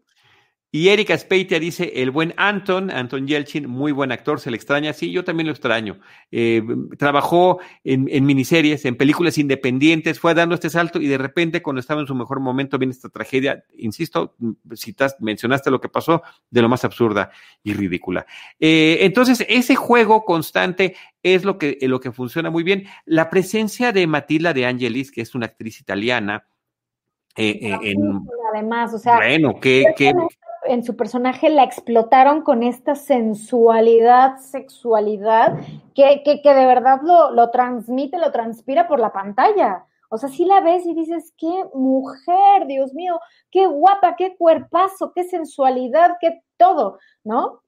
[0.75, 4.91] Y Erika Speitia dice, el buen Anton, Anton Yelchin, muy buen actor, se le extraña.
[4.91, 6.01] Sí, yo también lo extraño.
[6.31, 6.61] Eh,
[6.97, 12.01] trabajó en, miniseries, en películas independientes, fue dando este salto y de repente cuando estaba
[12.01, 14.35] en su mejor momento viene esta tragedia, insisto,
[14.73, 17.31] citas, mencionaste lo que pasó, de lo más absurda
[17.63, 18.25] y ridícula.
[18.59, 22.83] Eh, entonces, ese juego constante es lo que, lo que funciona muy bien.
[23.05, 26.47] La presencia de Matilda de Angelis, que es una actriz italiana,
[27.37, 27.77] eh,
[28.53, 30.13] además, o sea, bueno, que, que,
[30.67, 35.57] en su personaje la explotaron con esta sensualidad, sexualidad,
[35.93, 39.85] que, que, de verdad lo, lo, transmite, lo transpira por la pantalla.
[40.09, 43.19] O sea, si la ves y dices, qué mujer, Dios mío,
[43.51, 47.61] qué guapa, qué cuerpazo, qué sensualidad, qué todo, ¿no?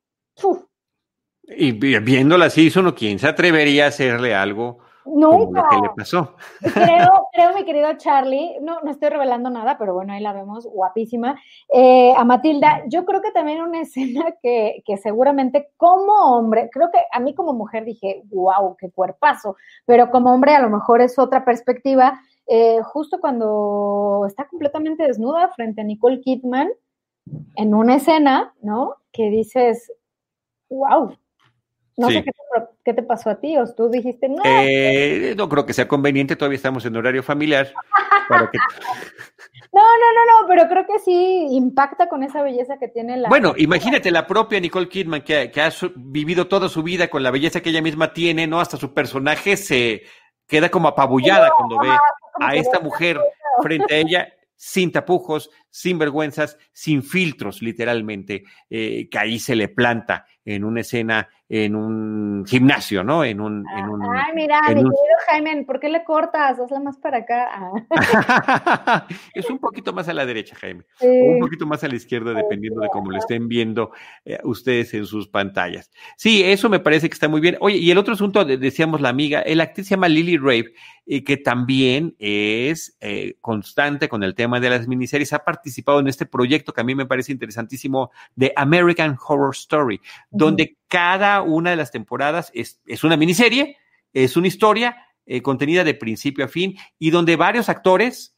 [1.43, 4.79] Y viéndola así, uno, ¿quién se atrevería a hacerle algo
[5.15, 5.63] Nunca.
[5.63, 6.35] Lo que le pasó.
[6.73, 10.65] Creo, creo, mi querido Charlie, no, no estoy revelando nada, pero bueno, ahí la vemos,
[10.65, 11.39] guapísima.
[11.73, 16.89] Eh, a Matilda, yo creo que también una escena que, que, seguramente como hombre, creo
[16.91, 21.01] que a mí como mujer dije, wow, qué cuerpazo, pero como hombre a lo mejor
[21.01, 22.19] es otra perspectiva.
[22.49, 26.69] Eh, justo cuando está completamente desnuda frente a Nicole Kidman
[27.55, 28.95] en una escena, ¿no?
[29.11, 29.91] Que dices,
[30.69, 31.17] wow,
[31.97, 32.23] no sé
[32.83, 34.41] qué te, pasó a ti, o tú dijiste, no.
[34.45, 37.73] Eh, no creo que sea conveniente, todavía estamos en horario familiar.
[39.73, 43.29] No, no, no, no, pero creo que sí impacta con esa belleza que tiene la.
[43.29, 47.61] Bueno, imagínate la propia Nicole Kidman que, ha vivido toda su vida con la belleza
[47.61, 48.59] que ella misma tiene, ¿no?
[48.59, 50.03] Hasta su personaje se
[50.47, 51.89] queda como apabullada cuando ve
[52.39, 53.19] a esta mujer
[53.61, 59.67] frente a ella sin tapujos, sin vergüenzas, sin filtros, literalmente, eh, que ahí se le
[59.67, 63.23] planta en una escena, en un gimnasio, ¿no?
[63.23, 63.63] En un.
[63.77, 64.87] En un Ay, mira, mi querido
[65.27, 66.57] Jaime, ¿por qué le cortas?
[66.57, 67.49] Hazla más para acá.
[67.91, 69.07] Ah.
[69.35, 70.83] es un poquito más a la derecha, Jaime.
[71.01, 73.91] un poquito más a la izquierda, dependiendo de cómo lo estén viendo
[74.25, 75.91] eh, ustedes en sus pantallas.
[76.15, 77.57] Sí, eso me parece que está muy bien.
[77.59, 80.73] Oye, y el otro asunto, decíamos la amiga, el actriz se llama Lily Rave,
[81.09, 85.66] y que también es eh, constante con el tema de las miniseries, ha participado
[85.99, 91.41] en este proyecto que a mí me parece interesantísimo de American Horror Story, donde cada
[91.41, 93.77] una de las temporadas es, una miniserie,
[94.13, 98.37] es una historia eh, contenida de principio a fin y donde varios actores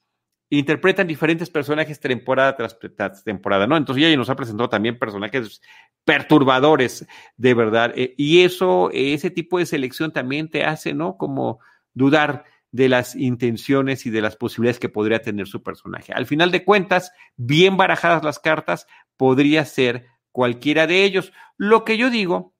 [0.50, 3.78] interpretan diferentes personajes temporada tras temporada, ¿no?
[3.78, 5.62] Entonces ella nos ha presentado también personajes
[6.04, 7.06] perturbadores,
[7.38, 7.94] de verdad.
[7.96, 11.18] Eh, y eso, ese tipo de selección también te hace, ¿no?
[11.18, 11.60] Como
[11.94, 16.14] dudar de las intenciones y de las posibilidades que podría tener su personaje.
[16.14, 21.34] Al final de cuentas, bien barajadas las cartas, podría ser cualquiera de ellos.
[21.58, 22.54] Lo que yo digo,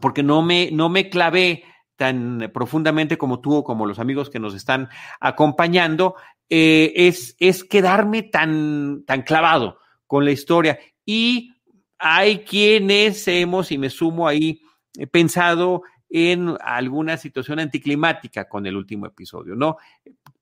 [0.00, 1.64] porque no me, no me clavé
[1.96, 4.88] tan profundamente como tú o como los amigos que nos están
[5.20, 6.14] acompañando,
[6.48, 10.78] eh, es, es quedarme tan, tan clavado con la historia.
[11.04, 11.54] Y
[11.98, 14.62] hay quienes hemos, y me sumo ahí,
[14.96, 15.82] he pensado
[16.14, 19.78] en alguna situación anticlimática con el último episodio, ¿no?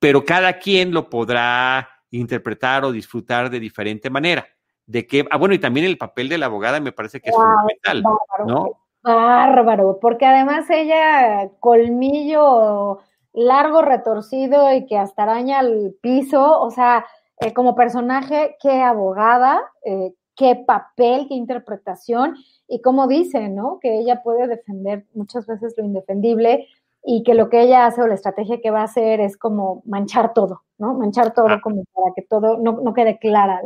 [0.01, 4.45] Pero cada quien lo podrá interpretar o disfrutar de diferente manera.
[4.85, 7.37] De que, ah, bueno, y también el papel de la abogada me parece que es
[7.37, 8.03] fundamental,
[8.47, 8.81] ¿no?
[9.03, 12.99] Bárbaro, porque además ella, colmillo
[13.33, 17.07] largo, retorcido y que hasta araña el piso, o sea,
[17.39, 22.35] eh, como personaje, qué abogada, eh, qué papel, qué interpretación,
[22.71, 23.81] y como dice, ¿no?
[23.81, 26.69] Que ella puede defender muchas veces lo indefendible
[27.05, 29.83] y que lo que ella hace o la estrategia que va a hacer es como
[29.87, 30.95] manchar todo, ¿no?
[30.95, 31.61] Manchar todo ah.
[31.61, 33.61] como para que todo no, quede clara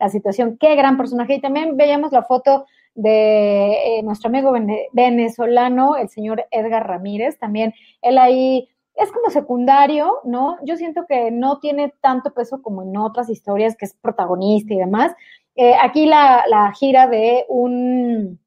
[0.00, 0.56] la, situación.
[0.58, 1.34] Qué gran personaje.
[1.34, 2.64] Y también veíamos la foto
[2.94, 4.54] de eh, nuestro amigo
[4.92, 10.56] venezolano, el señor Edgar Ramírez, también él ahí es como secundario, ¿no?
[10.62, 14.78] Yo siento que no tiene tanto peso como en otras historias, que es protagonista y
[14.78, 15.12] demás.
[15.56, 18.38] Eh, aquí la, la gira de un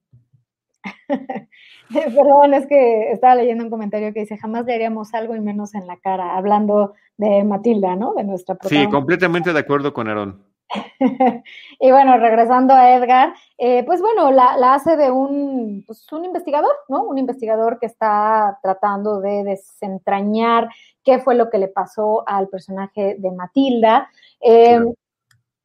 [1.93, 5.75] Perdón, es que estaba leyendo un comentario que dice, jamás le haríamos algo y menos
[5.75, 8.13] en la cara, hablando de Matilda, ¿no?
[8.13, 10.43] De nuestra Sí, completamente de acuerdo con Aaron.
[11.79, 16.71] y bueno, regresando a Edgar, eh, pues bueno, la, hace de un, pues un investigador,
[16.87, 17.03] ¿no?
[17.03, 20.69] Un investigador que está tratando de desentrañar
[21.03, 24.09] qué fue lo que le pasó al personaje de Matilda.
[24.41, 24.79] Eh,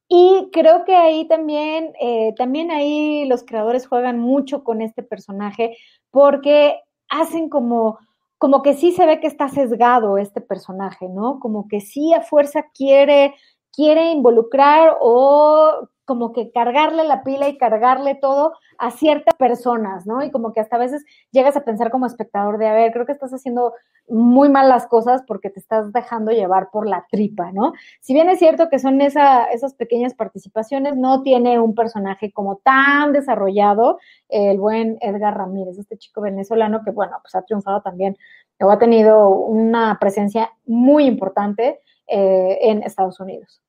[0.07, 5.77] y creo que ahí también, eh, también ahí los creadores juegan mucho con este personaje
[6.11, 7.99] porque hacen como,
[8.37, 11.39] como que sí se ve que está sesgado este personaje, ¿no?
[11.39, 13.33] Como que sí a fuerza quiere,
[13.71, 20.23] quiere involucrar o como que cargarle la pila y cargarle todo a ciertas personas, ¿no?
[20.23, 23.05] Y como que hasta a veces llegas a pensar como espectador de, a ver, creo
[23.05, 23.73] que estás haciendo
[24.07, 27.73] muy mal las cosas porque te estás dejando llevar por la tripa, ¿no?
[28.01, 32.57] Si bien es cierto que son esa, esas pequeñas participaciones, no tiene un personaje como
[32.57, 38.15] tan desarrollado el buen Edgar Ramírez, este chico venezolano que, bueno, pues ha triunfado también,
[38.59, 43.64] o ha tenido una presencia muy importante eh, en Estados Unidos.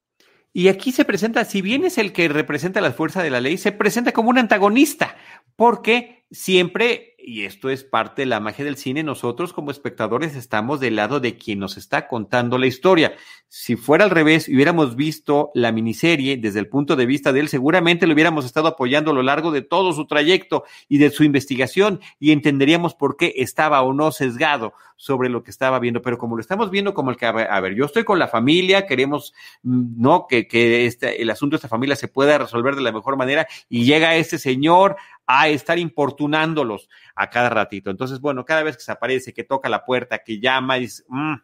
[0.58, 3.58] Y aquí se presenta, si bien es el que representa la fuerza de la ley,
[3.58, 5.14] se presenta como un antagonista,
[5.54, 10.78] porque siempre y esto es parte de la magia del cine, nosotros como espectadores estamos
[10.78, 13.16] del lado de quien nos está contando la historia.
[13.48, 17.40] Si fuera al revés y hubiéramos visto la miniserie desde el punto de vista de
[17.40, 21.10] él, seguramente lo hubiéramos estado apoyando a lo largo de todo su trayecto y de
[21.10, 26.02] su investigación y entenderíamos por qué estaba o no sesgado sobre lo que estaba viendo.
[26.02, 28.86] Pero como lo estamos viendo como el que, a ver, yo estoy con la familia,
[28.86, 29.34] queremos,
[29.64, 30.26] mm, ¿no?
[30.28, 33.48] Que, que este, el asunto de esta familia se pueda resolver de la mejor manera
[33.68, 37.90] y llega este señor a estar importunándolos a cada ratito.
[37.90, 41.34] Entonces, bueno, cada vez que se aparece, que toca la puerta, que llama, dice, mm".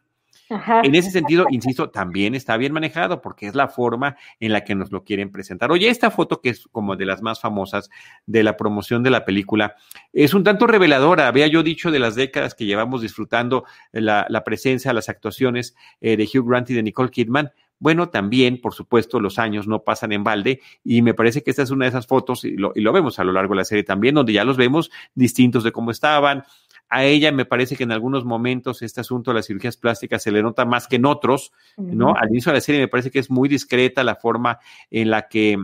[0.82, 4.74] En ese sentido, insisto, también está bien manejado porque es la forma en la que
[4.74, 5.70] nos lo quieren presentar.
[5.72, 7.88] Oye, esta foto que es como de las más famosas
[8.26, 9.76] de la promoción de la película
[10.12, 11.26] es un tanto reveladora.
[11.26, 16.24] Había yo dicho de las décadas que llevamos disfrutando la, presencia, las actuaciones eh, de
[16.24, 17.52] Hugh Grant y de Nicole Kidman.
[17.82, 21.64] Bueno, también, por supuesto, los años no pasan en balde y me parece que esta
[21.64, 24.14] es una de esas fotos y lo, vemos a lo largo de la serie también,
[24.14, 26.44] donde ya los vemos distintos de cómo estaban,
[26.88, 30.30] a ella me parece que en algunos momentos este asunto de las cirugías plásticas se
[30.30, 32.14] le nota más que en otros, ¿no?
[32.14, 35.26] Al inicio de la serie me parece que es muy discreta la forma en la
[35.26, 35.58] que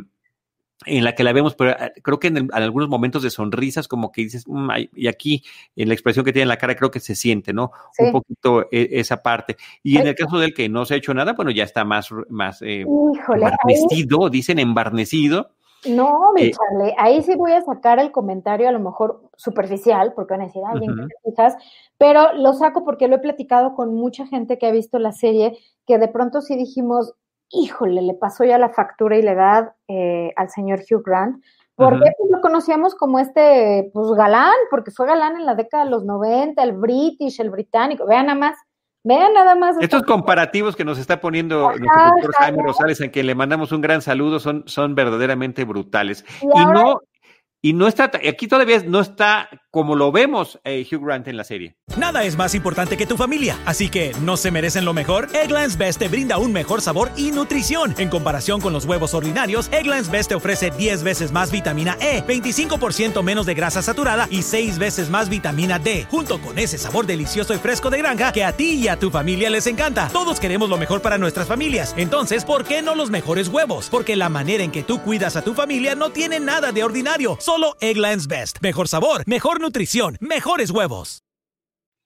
[0.86, 4.12] en la que la vemos, pero eh, creo que en, algunos momentos de sonrisas, como
[4.12, 5.42] que dices, mm, y aquí
[5.76, 7.72] en la expresión que tiene en la cara, creo que se siente, ¿no?
[7.98, 9.56] Un poquito eh, esa parte.
[9.82, 12.10] Y en el caso del que no se ha hecho nada, bueno, ya está más,
[12.28, 12.84] más eh,
[13.28, 15.50] embarnecido, dicen embarnecido.
[15.86, 20.34] No, mi Charlie, ahí sí voy a sacar el comentario a lo mejor superficial, porque
[20.34, 21.54] van a decir, ay, ¿en fijas?
[21.98, 25.56] Pero lo saco porque lo he platicado con mucha gente que ha visto la serie,
[25.86, 27.14] que de pronto sí dijimos,
[27.50, 31.42] híjole, le pasó ya la factura y la edad eh, al señor Hugh Grant,
[31.74, 35.90] porque pues, lo conocíamos como este, pues galán, porque fue galán en la década de
[35.90, 38.56] los 90, el british, el británico, vean nada más,
[39.04, 39.76] vean nada más.
[39.80, 43.80] Estos comparativos que nos está poniendo nuestro doctor Jaime Rosales, a quien le mandamos un
[43.80, 46.24] gran saludo, son, son verdaderamente brutales.
[46.42, 47.00] Y, no,
[47.60, 51.44] y no está, aquí todavía no está como lo vemos eh, Hugh Grant en la
[51.44, 51.76] serie.
[51.96, 55.28] Nada es más importante que tu familia, así que ¿no se merecen lo mejor?
[55.34, 57.94] Eggland's Best te brinda un mejor sabor y nutrición.
[57.98, 62.24] En comparación con los huevos ordinarios, Eggland's Best te ofrece 10 veces más vitamina E,
[62.24, 67.06] 25% menos de grasa saturada y 6 veces más vitamina D, junto con ese sabor
[67.06, 70.08] delicioso y fresco de granja que a ti y a tu familia les encanta.
[70.12, 73.88] Todos queremos lo mejor para nuestras familias, entonces, ¿por qué no los mejores huevos?
[73.90, 77.36] Porque la manera en que tú cuidas a tu familia no tiene nada de ordinario,
[77.48, 78.58] solo Eggland's Best.
[78.60, 81.24] Mejor sabor, mejor nutrición mejores huevos.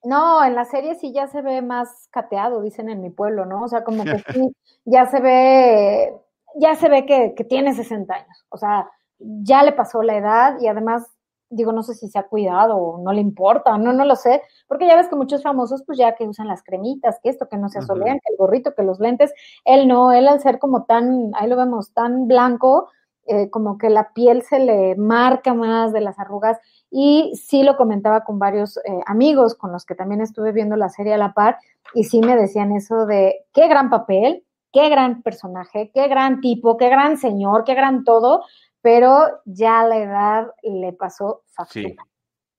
[0.05, 3.65] No, en la serie sí ya se ve más cateado, dicen en mi pueblo, ¿no?
[3.65, 6.15] O sea, como que sí, ya se ve,
[6.55, 8.47] ya se ve que, tiene 60 años.
[8.51, 11.09] O sea, ya le pasó la edad y además,
[11.51, 14.43] digo, no sé si se ha cuidado o no le importa, no, no lo sé,
[14.69, 17.57] porque ya ves que muchos famosos, pues ya que usan las cremitas, que esto, que
[17.57, 19.33] no se asolean, que el gorrito, que los lentes,
[19.65, 22.89] él no, él al ser como tan, ahí lo vemos, tan blanco,
[23.27, 26.59] eh, como que la piel se le marca más de las arrugas
[26.91, 30.89] y sí lo comentaba con varios eh, amigos con los que también estuve viendo la
[30.89, 31.59] serie a la par
[31.95, 36.77] y sí me decían eso de qué gran papel, qué gran personaje, qué gran tipo,
[36.77, 38.45] qué gran señor, qué gran todo,
[38.81, 41.97] pero ya la edad le pasó fácil.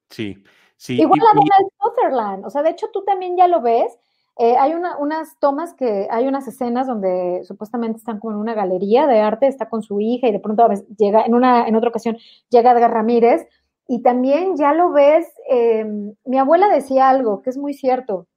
[0.09, 0.43] Sí,
[0.77, 3.99] sí, Igual a Donald Sutherland, o sea, de hecho tú también ya lo ves
[4.37, 9.05] eh, hay unas tomas que, hay unas escenas donde supuestamente están como en una galería
[9.05, 11.75] de arte, está con su hija y de pronto a veces llega, en, una, en
[11.75, 12.17] otra ocasión
[12.49, 13.47] llega Edgar Ramírez
[13.87, 18.27] y también ya lo ves, em, mi abuela decía algo que es muy cierto,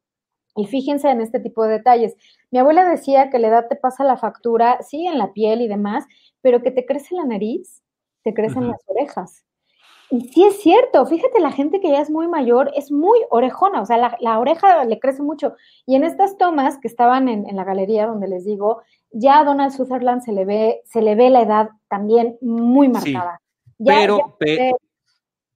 [0.57, 2.17] y fíjense en este tipo de detalles.
[2.51, 5.69] Mi abuela decía que la edad te pasa la factura, sí, en la piel y
[5.69, 6.05] demás,
[6.41, 7.83] pero que te crece la nariz,
[8.25, 9.46] te crecen las orejas.
[10.11, 13.81] Y sí es cierto, fíjate, la gente que ya es muy mayor es muy orejona,
[13.81, 15.55] o sea, la, oreja le crece mucho.
[15.85, 19.73] Y en estas tomas que estaban en, la galería donde les digo, ya a Donald
[19.73, 23.41] Sutherland se le ve, se le ve la edad también muy marcada.
[23.85, 24.37] pero,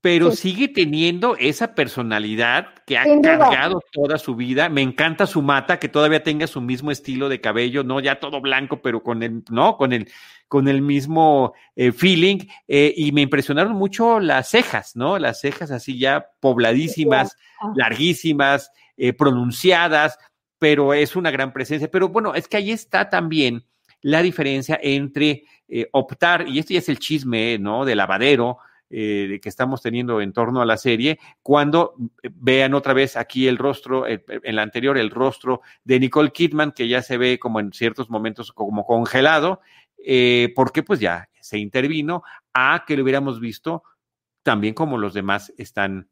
[0.00, 4.70] pero sigue teniendo esa personalidad que ha cargado toda su vida.
[4.70, 8.40] Me encanta su mata, que todavía tenga su mismo estilo de cabello, no ya todo
[8.40, 10.10] blanco, pero con el, no, con el,
[10.48, 12.38] con el mismo eh, feeling.
[12.66, 15.18] Eh, y me impresionaron mucho las cejas, ¿no?
[15.18, 17.36] Las cejas así ya pobladísimas,
[17.74, 20.18] larguísimas, eh, pronunciadas,
[20.58, 21.90] pero es una gran presencia.
[21.90, 23.66] Pero bueno, es que ahí está también
[24.00, 25.44] la diferencia entre
[25.92, 27.84] optar, y este ya es el chisme, ¿no?
[27.84, 28.58] De lavadero
[28.90, 31.94] eh, que estamos teniendo en torno a la serie, cuando
[32.32, 36.88] vean otra vez aquí el rostro, en la anterior, el rostro de Nicole Kidman, que
[36.88, 39.60] ya se ve como en ciertos momentos como congelado,
[40.04, 42.22] eh, porque pues ya se intervino
[42.52, 43.82] a que lo hubiéramos visto
[44.42, 46.08] también como los demás están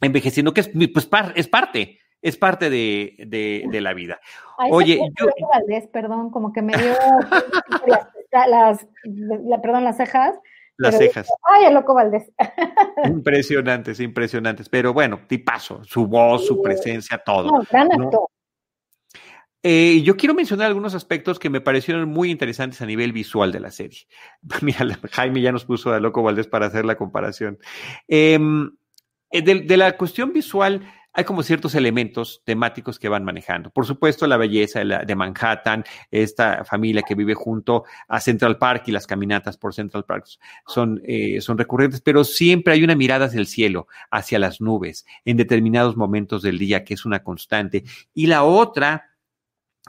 [0.00, 4.20] envejeciendo, que es, pues, es parte, es parte de, de, la vida.
[4.70, 5.26] Oye, yo...
[5.92, 6.92] perdón, como que me dio
[8.48, 8.86] las,
[9.62, 10.36] perdón, las cejas,
[10.78, 11.28] las cejas.
[11.42, 12.30] Ay, el loco Valdés.
[13.04, 14.68] impresionantes, impresionantes.
[14.68, 17.50] Pero bueno, tipazo, su voz, su presencia, todo.
[17.50, 18.28] No, gran actor.
[19.62, 23.60] Eh, yo quiero mencionar algunos aspectos que me parecieron muy interesantes a nivel visual de
[23.60, 24.06] la serie.
[24.62, 27.58] Mira, Jaime ya nos puso a Loco Valdés para hacer la comparación.
[28.06, 28.70] Em,
[29.30, 33.70] eh, de, la cuestión visual, hay como ciertos elementos temáticos que van manejando.
[33.70, 38.92] Por supuesto, la belleza de Manhattan, esta familia que vive junto a Central Park y
[38.92, 40.26] las caminatas por Central Park
[40.64, 45.06] son, eh, son recurrentes, pero siempre hay una mirada hacia el cielo, hacia las nubes,
[45.24, 47.82] en determinados momentos del día, que es una constante.
[48.14, 49.08] Y la otra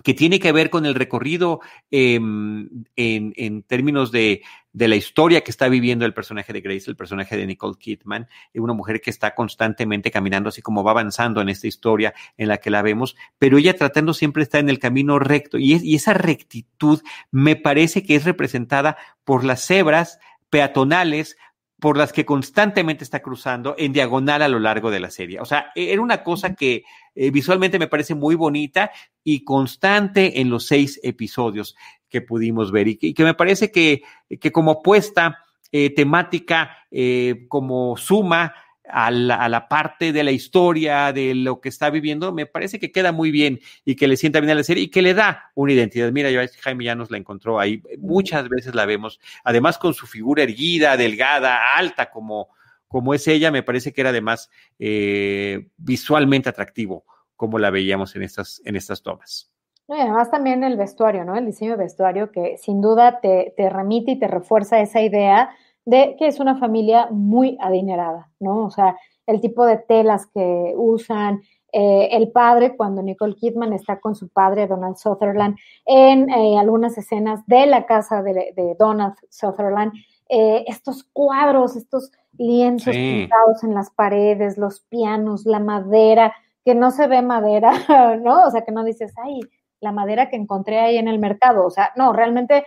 [0.04, 1.60] que tiene que ver con el recorrido
[1.92, 4.42] em, en, términos de,
[4.74, 8.60] la historia que está viviendo el personaje de Grace, el personaje de Nicole Kidman, eh,
[8.60, 12.58] una mujer que está constantemente caminando así como va avanzando en esta historia en la
[12.58, 15.58] que la vemos, pero ella tratando siempre está en el camino recto.
[15.58, 17.02] Y, y esa rectitud
[17.32, 21.38] me parece que es representada por las cebras peatonales,
[21.80, 25.40] por las que constantemente está cruzando en diagonal a lo largo de la serie.
[25.40, 26.84] O sea, e-, era una cosa que
[27.16, 28.92] eh, visualmente me parece muy bonita
[29.24, 31.76] y constante en los seis episodios
[32.10, 34.02] que pudimos ver y que, me parece que,
[34.40, 38.54] que como apuesta eh, temática, eh, como suma,
[38.92, 43.12] a la, parte de la historia, de lo que está viviendo, me parece que queda
[43.12, 45.74] muy bien y que le sienta bien a la serie y que le da una
[45.74, 46.12] identidad.
[46.12, 50.08] Mira, yo, Jaime ya nos la encontró ahí, muchas veces la vemos, además con su
[50.08, 52.50] figura erguida, delgada, alta, como,
[52.88, 54.50] como es ella, me parece que era además
[54.80, 57.06] eh, visualmente atractivo,
[57.36, 59.52] como la veíamos en estas, en estas tomas.
[59.98, 61.36] Además también el vestuario, ¿no?
[61.36, 65.50] El diseño de vestuario que sin duda te, te remite y te refuerza esa idea
[65.86, 68.66] de que es una familia muy adinerada, ¿no?
[68.66, 74.00] O sea, el tipo de telas que usan, eh, el padre, cuando Nicole Kidman está
[74.00, 79.94] con su padre, Donald Sutherland, en eh, algunas escenas de la casa de, Donald Sutherland,
[80.30, 86.34] eh, estos cuadros, estos lienzos pintados en las paredes, los pianos, la madera,
[86.66, 87.72] que no se ve madera,
[88.24, 88.46] ¿no?
[88.46, 89.40] O sea, que no dices, ay,
[89.82, 91.66] la madera que encontré ahí en el mercado.
[91.66, 92.66] O sea, no, realmente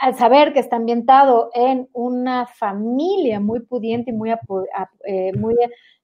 [0.00, 5.54] al saber que está ambientado en una familia muy pudiente y muy, eh, muy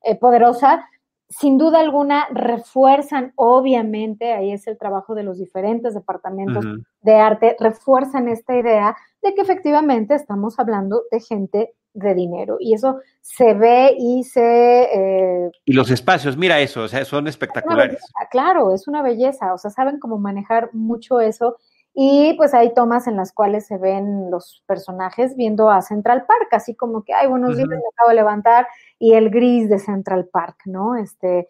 [0.02, 0.86] eh, poderosa,
[1.28, 6.64] sin duda alguna refuerzan, obviamente, ahí es el trabajo de los diferentes departamentos
[7.02, 12.56] de arte, refuerzan esta idea de que efectivamente estamos hablando de gente de dinero.
[12.60, 14.82] Y eso se ve y se...
[14.82, 18.00] Eh, y los espacios, mira eso, o sea, son espectaculares.
[18.30, 21.56] claro, es una belleza, o sea, saben cómo manejar mucho eso
[22.00, 26.46] y pues hay tomas en las cuales se ven los personajes viendo a Central Park,
[26.52, 28.68] así como que, ay, buenos días, me acabo de levantar,
[29.00, 30.94] y el gris de Central Park, ¿no?
[30.94, 31.48] Este, eh,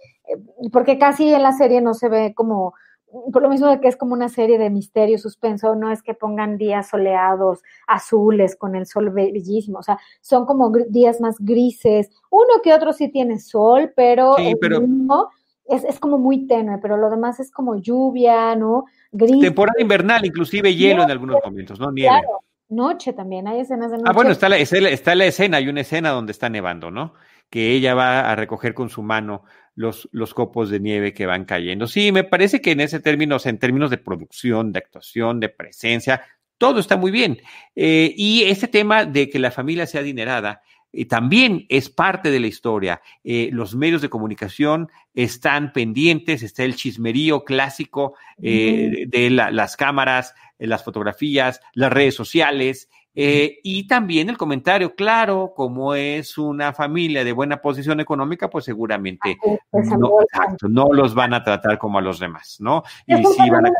[0.73, 2.73] porque casi en la serie no se ve como,
[3.33, 6.15] por lo mismo de que es como una serie de misterio, suspenso, no es que
[6.15, 12.11] pongan días soleados, azules, con el sol bellísimo, o sea, son como días más grises,
[12.31, 14.83] uno que otro sí tiene sol, pero, pero...
[15.65, 18.85] es, es como muy tenue, pero lo demás es como lluvia, ¿no?
[19.41, 21.91] Temporada invernal, inclusive hielo en algunos momentos, ¿no?
[21.91, 22.11] Nieve.
[22.11, 24.11] Claro, noche también, hay escenas de noche.
[24.11, 27.15] Ah, bueno, está la, está la escena, hay una escena donde está nevando, ¿no?
[27.51, 29.45] Que ella va a recoger con su mano
[29.75, 31.87] los, los copos de nieve que van cayendo.
[31.87, 36.23] Sí, me parece que en ese término, en términos de producción, de actuación, de presencia,
[36.59, 37.41] todo está muy bien.
[37.77, 42.41] Eh, y este tema de que la familia sea adinerada, y también es parte de
[42.41, 43.03] la historia.
[43.23, 50.35] Eh, los medios de comunicación están pendientes, está el chismerío clásico eh, de las cámaras
[50.59, 52.89] las fotografías, las redes sociales,
[53.21, 58.65] eh, y también el comentario, claro, como es una familia de buena posición económica, pues
[58.65, 59.37] seguramente
[60.69, 62.85] no, los van a tratar como a los demás, ¿no?
[63.07, 63.71] Y sí van a...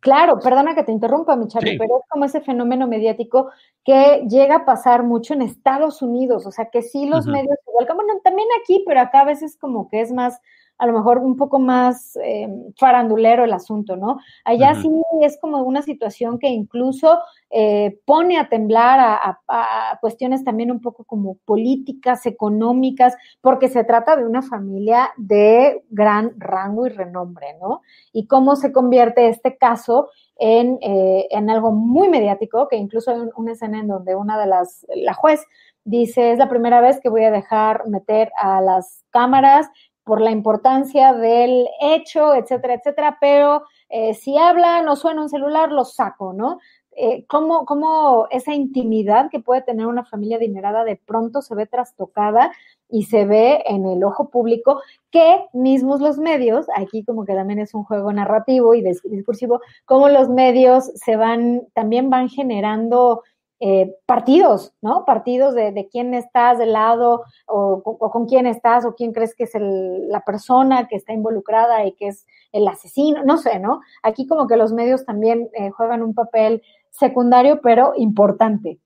[0.00, 3.50] Claro, perdona que te interrumpa, mi pero es como ese fenómeno mediático
[3.84, 7.86] que llega a pasar mucho en Estados Unidos, o sea que sí los medios, igual,
[7.96, 10.40] bueno, también aquí, pero acá a veces como que es más
[10.78, 14.18] a lo mejor un poco más eh, farandulero el asunto, ¿no?
[14.44, 14.88] Allá sí
[15.20, 17.18] es como una situación que incluso
[17.50, 24.16] eh, pone a temblar a, cuestiones también un poco como políticas, económicas, porque se trata
[24.16, 27.82] de una familia de gran rango y renombre, ¿no?
[28.12, 33.18] Y cómo se convierte este caso en, eh, en algo muy mediático, que incluso hay
[33.34, 35.44] una escena en donde una de las, la juez
[35.84, 39.68] dice, es la primera vez que voy a dejar meter a las cámaras
[40.08, 45.70] por la importancia del hecho, etcétera, etcétera, pero eh, si hablan o suena un celular,
[45.70, 46.60] lo saco, ¿no?
[46.96, 51.66] Eh, ¿cómo, ¿Cómo esa intimidad que puede tener una familia adinerada de pronto se ve
[51.66, 52.50] trastocada
[52.88, 54.80] y se ve en el ojo público
[55.10, 60.08] que mismos los medios, aquí como que también es un juego narrativo y discursivo, cómo
[60.08, 63.22] los medios se van, también van generando
[63.60, 65.04] eh, partidos, ¿no?
[65.04, 67.82] Partidos de, quién estás del lado o,
[68.12, 72.06] con quién estás o quién crees que es la persona que está involucrada y que
[72.08, 73.80] es el asesino, no sé, ¿no?
[74.04, 78.78] Aquí como que los medios también eh, juegan un papel secundario pero importante.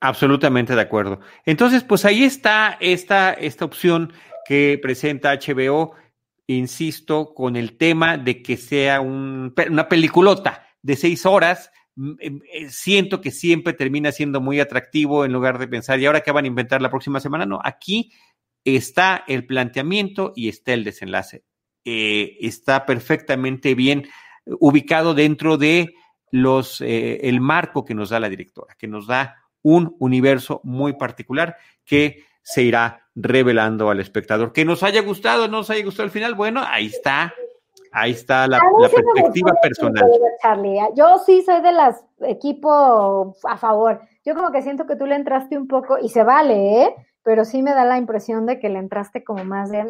[0.00, 1.20] Absolutamente de acuerdo.
[1.46, 4.12] Entonces, pues ahí está esta, esta opción
[4.44, 5.92] que presenta HBO,
[6.46, 11.72] insisto, con el tema de que sea una peliculota de seis horas
[12.68, 16.44] siento que siempre termina siendo muy atractivo en lugar de pensar, ¿y ahora qué van
[16.44, 17.46] a inventar la próxima semana?
[17.46, 18.12] No, aquí
[18.64, 21.44] está el planteamiento y está el desenlace.
[21.84, 24.08] Eh, está perfectamente bien
[24.44, 25.94] ubicado dentro de
[26.30, 30.94] los eh, el marco que nos da la directora, que nos da un universo muy
[30.94, 34.52] particular que se irá revelando al espectador.
[34.52, 37.34] Que nos haya gustado, no nos haya gustado el final, bueno, ahí está
[37.98, 40.04] Ahí está la, perspectiva personal.
[40.42, 40.78] Charlie.
[40.78, 40.88] ¿eh?
[40.94, 44.02] Yo sí soy de las equipo a favor.
[44.22, 46.94] Yo como que siento que tú le entraste un poco, y se vale, ¿eh?
[47.22, 49.84] Pero sí me da la impresión de que le entraste como más de,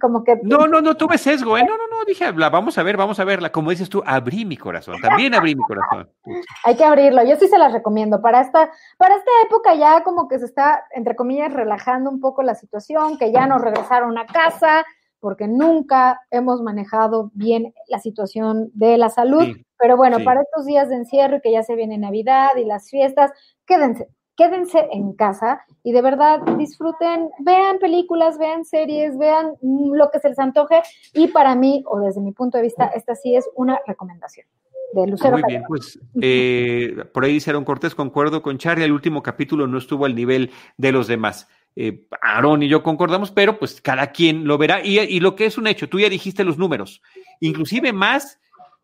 [0.00, 0.40] como que...
[0.42, 1.64] No, no, no tuve sesgo, ¿eh?
[1.64, 3.52] No, no, no, dije, vamos a ver, vamos a verla.
[3.52, 6.10] Como dices tú, abrí mi corazón, también abrí mi corazón.
[6.64, 8.20] Hay que abrirlo, yo sí se las recomiendo.
[8.20, 8.68] Para esta,
[8.98, 13.16] para esta época ya como que se está, entre comillas, relajando un poco la situación,
[13.16, 14.84] que ya nos regresaron a casa,
[15.22, 19.46] porque nunca hemos manejado bien la situación de la salud.
[19.78, 22.90] Pero bueno, para estos días de encierro y que ya se viene Navidad y las
[22.90, 23.30] fiestas,
[23.64, 30.18] quédense, quédense en casa y de verdad disfruten, vean películas, vean series, vean lo que
[30.18, 30.82] se les antoje.
[31.14, 34.48] Y para mí, o desde mi punto de vista, esta sí es una recomendación.
[34.92, 39.22] De Lucero Muy bien, pues eh, por ahí hicieron Cortés, concuerdo con Charlie, el último
[39.22, 43.80] capítulo no estuvo al nivel de los demás eh, Aaron y yo concordamos, pero pues
[43.80, 44.84] cada quien lo verá.
[44.84, 47.02] Y, lo que es un hecho, tú ya dijiste los números,
[47.40, 48.40] inclusive más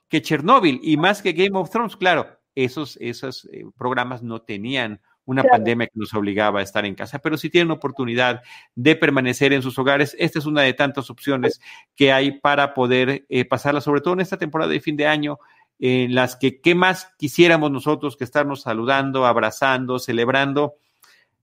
[0.09, 5.01] que Chernobyl y más que Game of Thrones, claro, esos, esos eh, programas no tenían
[5.27, 8.41] una pandemia que nos obligaba a estar en casa, pero si tienen oportunidad
[8.75, 11.61] de permanecer en sus hogares, esta es una de tantas opciones
[11.95, 15.39] que hay para poder eh, pasarla, sobre todo en esta temporada de fin de año,
[15.79, 20.77] en las que qué más quisiéramos nosotros que estarnos saludando, abrazando, celebrando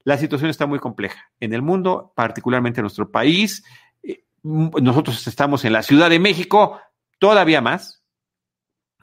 [0.06, 3.66] la situación está muy compleja en el mundo, particularmente en nuestro país.
[4.04, 6.80] Eh, nosotros estamos en la Ciudad de México,
[7.20, 8.04] todavía más.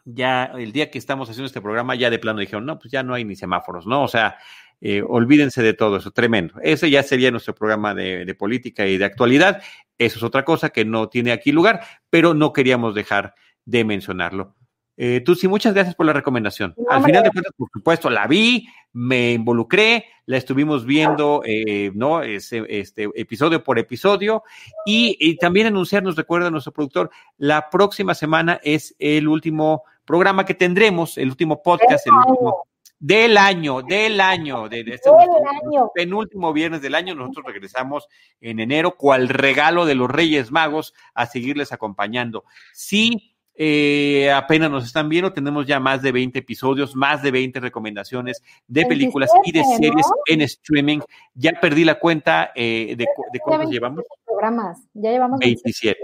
[0.05, 3.03] Ya el día que estamos haciendo este programa, ya de plano dijeron, no, pues ya
[3.03, 4.03] no hay ni semáforos, ¿no?
[4.05, 4.37] O sea,
[4.81, 6.55] eh, olvídense de todo eso, tremendo.
[6.63, 9.61] Ese ya sería nuestro programa de, de, política y de actualidad.
[9.99, 13.35] Eso es otra cosa que no tiene aquí lugar, pero no queríamos dejar
[13.65, 14.55] de mencionarlo.
[14.97, 16.75] Eh, tú sí, muchas gracias por la recomendación.
[16.89, 22.23] Al final de cuentas, por supuesto, la vi, me involucré, la estuvimos viendo, eh, ¿no?
[22.23, 24.43] Este, este, episodio por episodio.
[24.85, 31.17] Y, también anunciarnos, recuerda nuestro productor, la próxima semana es el último programa que tendremos,
[31.19, 32.67] el último podcast, el último
[32.99, 35.91] del año, del año, de, este año.
[35.93, 37.17] penúltimo viernes del año.
[37.17, 38.07] Nosotros regresamos
[38.41, 42.45] en enero, cual regalo de los Reyes Magos, a seguirles acompañando.
[42.73, 47.61] Sí eh, apenas nos están viendo, tenemos ya más de 20 episodios, más de 20
[47.61, 51.01] recomendaciones de películas y de series en streaming.
[51.35, 54.05] Ya perdí la cuenta eh, de, de cuántos llevamos.
[54.25, 55.99] Programas, ya llevamos 27.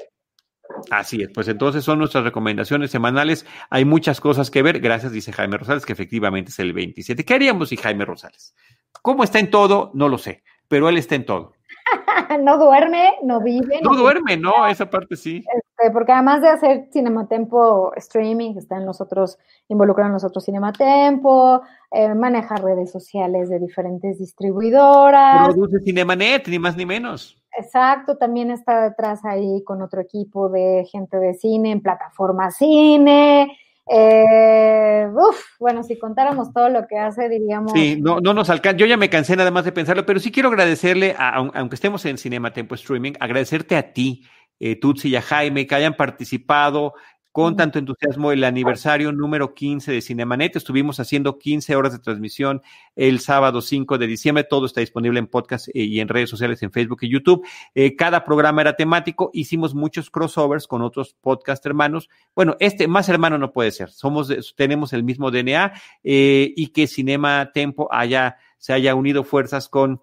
[0.90, 3.46] Así es, pues entonces son nuestras recomendaciones semanales.
[3.70, 4.80] Hay muchas cosas que ver.
[4.80, 7.24] Gracias, dice Jaime Rosales, que efectivamente es el 27.
[7.24, 8.54] ¿Qué haríamos si Jaime Rosales?
[9.02, 9.90] ¿Cómo está en todo?
[9.94, 11.54] No lo sé, pero él está en todo.
[12.40, 13.80] no duerme, no vive.
[13.82, 15.42] No, duerme, no, esa parte sí.
[15.78, 22.14] Este, porque además de hacer Cinematempo streaming, está en nosotros, involucrado en nosotros Cinematempo, eh,
[22.14, 25.48] maneja redes sociales de diferentes distribuidoras.
[25.48, 27.36] Produce Cinemanet, ni más ni menos.
[27.56, 33.56] Exacto, también está detrás ahí con otro equipo de gente de cine en plataforma cine.
[33.90, 37.72] Eh, uf, bueno, si contáramos todo lo que hace, diríamos.
[37.72, 38.76] Sí, no, no nos alcanza.
[38.76, 42.04] Yo ya me cansé nada más de pensarlo, pero sí quiero agradecerle, a, aunque estemos
[42.04, 44.24] en Cinema Tempo Streaming, agradecerte a ti,
[44.60, 46.94] eh, Tutsi y a Jaime, que hayan participado
[47.38, 50.56] con tanto entusiasmo el aniversario número 15 de Cinemanet.
[50.56, 52.62] Estuvimos haciendo 15 horas de transmisión
[52.96, 54.42] el sábado 5 de diciembre.
[54.42, 57.46] Todo está disponible en podcast eh, y en redes sociales, en Facebook y YouTube.
[57.76, 59.30] Eh, cada programa era temático.
[59.32, 62.08] Hicimos muchos crossovers con otros podcast hermanos.
[62.34, 63.90] Bueno, este más hermano no puede ser.
[63.90, 69.68] Somos, tenemos el mismo DNA eh, y que Cinema Tempo haya se haya unido fuerzas
[69.68, 70.02] con,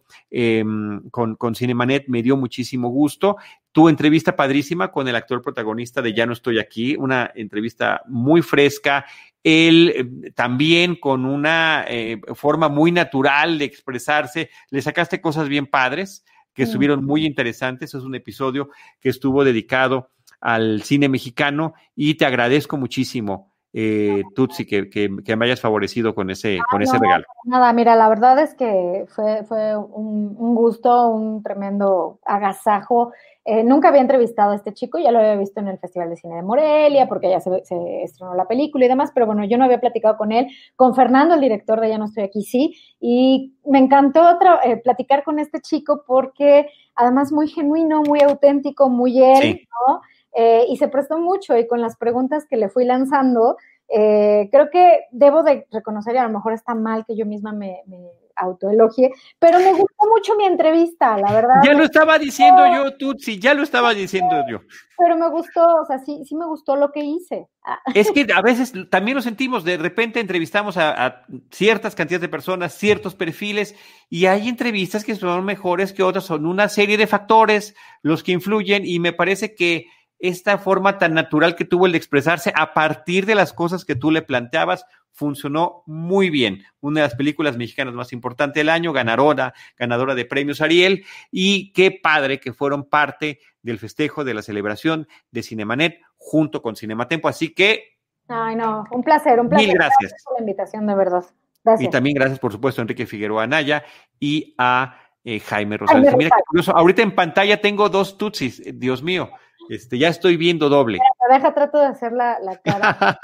[1.11, 3.37] con, con Cinemanet, me dio muchísimo gusto.
[3.71, 8.41] Tu entrevista padrísima con el actor protagonista de Ya no estoy aquí, una entrevista muy
[8.41, 9.05] fresca,
[9.43, 15.67] él eh, también con una eh, forma muy natural de expresarse, le sacaste cosas bien
[15.67, 18.69] padres que estuvieron muy interesantes, es un episodio
[19.01, 25.35] que estuvo dedicado al cine mexicano y te agradezco muchísimo eh, Tutsi, que, que, que,
[25.35, 27.25] me hayas favorecido con ese, con ese regalo.
[27.43, 33.11] Nada, mira, la verdad es que fue, fue un, un gusto, un tremendo agasajo.
[33.43, 36.15] Eh, nunca había entrevistado a este chico, ya lo había visto en el Festival de
[36.15, 39.57] Cine de Morelia, porque ya se, se, estrenó la película y demás, pero bueno, yo
[39.57, 40.47] no había platicado con él,
[40.77, 45.25] con Fernando, el director de Ya no estoy aquí, sí, y me encantó eh, platicar
[45.25, 49.67] con este chico porque además muy genuino, muy auténtico, muy él, sí.
[49.87, 50.01] ¿no?
[50.37, 53.55] Eh, y se prestó mucho y con las preguntas que le fui lanzando,
[53.87, 57.53] eh, creo que debo de reconocer, y a lo mejor está mal que yo misma
[57.53, 57.97] me, me
[58.35, 61.61] autoelogie, pero me gustó mucho mi entrevista, la verdad.
[61.63, 64.59] Ya lo estaba diciendo yo, Tutsi, ya lo estaba diciendo yo.
[64.97, 67.47] Pero me gustó, o sea, sí, sí me gustó lo que hice.
[67.93, 72.29] Es que a veces también lo sentimos, de repente entrevistamos a, a ciertas cantidades de
[72.29, 73.75] personas, ciertos perfiles,
[74.09, 78.33] y hay entrevistas que son mejores que otras, son una serie de factores los que
[78.33, 79.85] influyen, y me parece que
[80.27, 83.95] esta forma tan natural que tuvo el de expresarse a partir de las cosas que
[83.95, 86.63] tú le planteabas funcionó muy bien.
[86.81, 91.71] Una de las películas mexicanas más importantes del año, ganadora, ganadora de premios Ariel, y
[91.71, 97.27] qué padre que fueron parte del festejo, de la celebración de Cinemanet junto con Cinematempo.
[97.27, 97.97] Así que.
[98.27, 99.67] Ay, no, un placer, un placer.
[99.67, 99.97] Mil gracias.
[99.99, 101.25] gracias por la invitación, de verdad.
[101.63, 101.87] Gracias.
[101.87, 103.83] Y también gracias, por supuesto, a Enrique Figueroa Anaya
[104.19, 106.15] y a eh, Jaime Rosales.
[106.15, 109.31] Mira, incluso ahorita en pantalla tengo dos tutsis, Dios mío.
[109.69, 110.99] Este, ya estoy viendo doble.
[111.29, 113.19] Deja, trato de hacer la, la cara.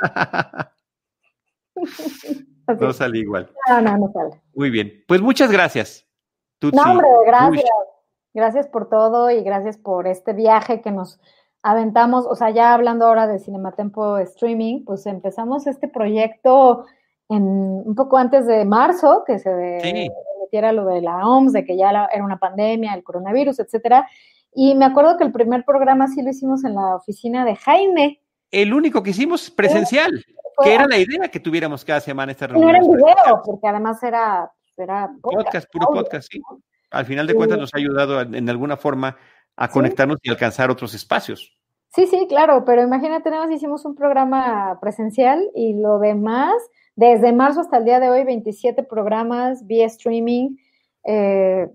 [2.79, 3.51] no sale igual.
[3.69, 4.41] No, no, no sale.
[4.53, 5.03] Muy bien.
[5.07, 6.07] Pues muchas gracias.
[6.59, 6.77] Tutsi.
[6.77, 7.63] No, hombre, gracias.
[7.63, 7.91] Uy.
[8.33, 11.19] Gracias por todo y gracias por este viaje que nos
[11.63, 12.25] aventamos.
[12.25, 16.85] O sea, ya hablando ahora de Cinematempo Streaming, pues empezamos este proyecto
[17.27, 20.09] en, un poco antes de marzo, que se sí.
[20.41, 24.07] metiera lo de la OMS, de que ya la, era una pandemia, el coronavirus, etcétera.
[24.53, 28.21] Y me acuerdo que el primer programa sí lo hicimos en la oficina de Jaime.
[28.51, 30.11] El único que hicimos presencial,
[30.55, 32.69] Fue, que era la idea que tuviéramos cada semana esta reunión.
[32.71, 36.41] No era en video, porque además era, era podcast, podcast puro audio, podcast, sí.
[36.91, 39.17] Al final de cuentas nos ha ayudado en alguna forma
[39.55, 39.73] a ¿Sí?
[39.73, 41.57] conectarnos y alcanzar otros espacios.
[41.93, 46.53] Sí, sí, claro, pero imagínate, nada más hicimos un programa presencial y lo demás,
[46.95, 50.55] desde marzo hasta el día de hoy, 27 programas vía streaming,
[51.03, 51.69] eh,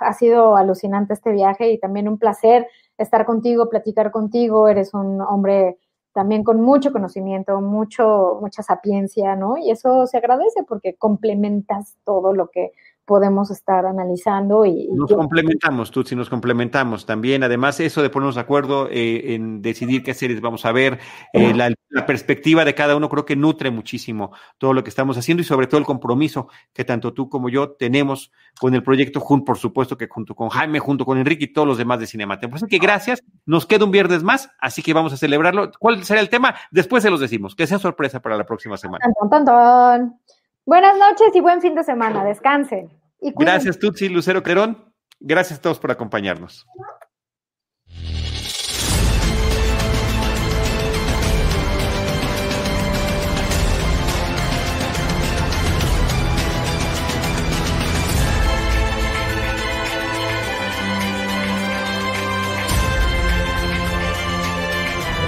[0.00, 2.66] ha sido alucinante este viaje y también un placer
[2.98, 4.68] estar contigo, platicar contigo.
[4.68, 5.78] Eres un hombre
[6.12, 9.56] también con mucho conocimiento, mucho, mucha sapiencia, ¿no?
[9.58, 12.72] Y eso se agradece porque complementas todo lo que
[13.04, 17.42] podemos estar analizando y, nos complementamos, Tutsi, nos complementamos también.
[17.42, 20.98] Además, eso de ponernos de acuerdo eh, en decidir qué series vamos a ver,
[21.32, 25.16] eh, la, la, perspectiva de cada uno creo que nutre muchísimo todo lo que estamos
[25.18, 29.20] haciendo y sobre todo el compromiso que tanto tú como yo tenemos con el proyecto,
[29.20, 32.06] junto, por supuesto que junto con Jaime, junto con Enrique y todos los demás de
[32.06, 32.56] Cinematempo.
[32.56, 35.70] Así que gracias, nos queda un viernes más, así que vamos a celebrarlo.
[35.78, 36.54] ¿Cuál será el tema?
[36.70, 39.04] Después se los decimos, que sea sorpresa para la próxima semana.
[39.20, 40.20] Tan, tan, tan.
[40.66, 42.24] Buenas noches y buen fin de semana.
[42.24, 42.88] Descansen.
[43.20, 44.94] Y Gracias, Tutsi, Lucero Clerón.
[45.20, 46.66] Gracias a todos por acompañarnos.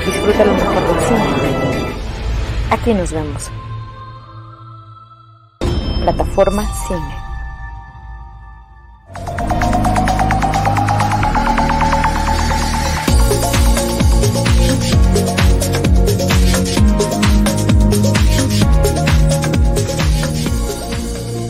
[0.06, 1.96] Disfruta lo mejor del cine.
[2.70, 3.50] Aquí nos vemos
[6.06, 7.00] plataforma Cine.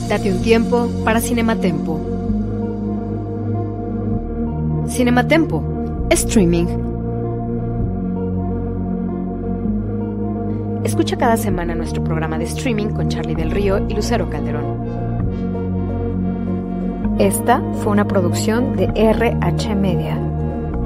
[0.08, 2.00] Date un tiempo para Cinematempo.
[4.88, 5.62] Cinematempo,
[6.08, 6.95] streaming
[10.86, 14.86] Escucha cada semana nuestro programa de streaming con Charlie del Río y Lucero Calderón.
[17.18, 20.16] Esta fue una producción de RH Media.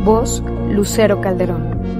[0.03, 2.00] Voz Lucero Calderón.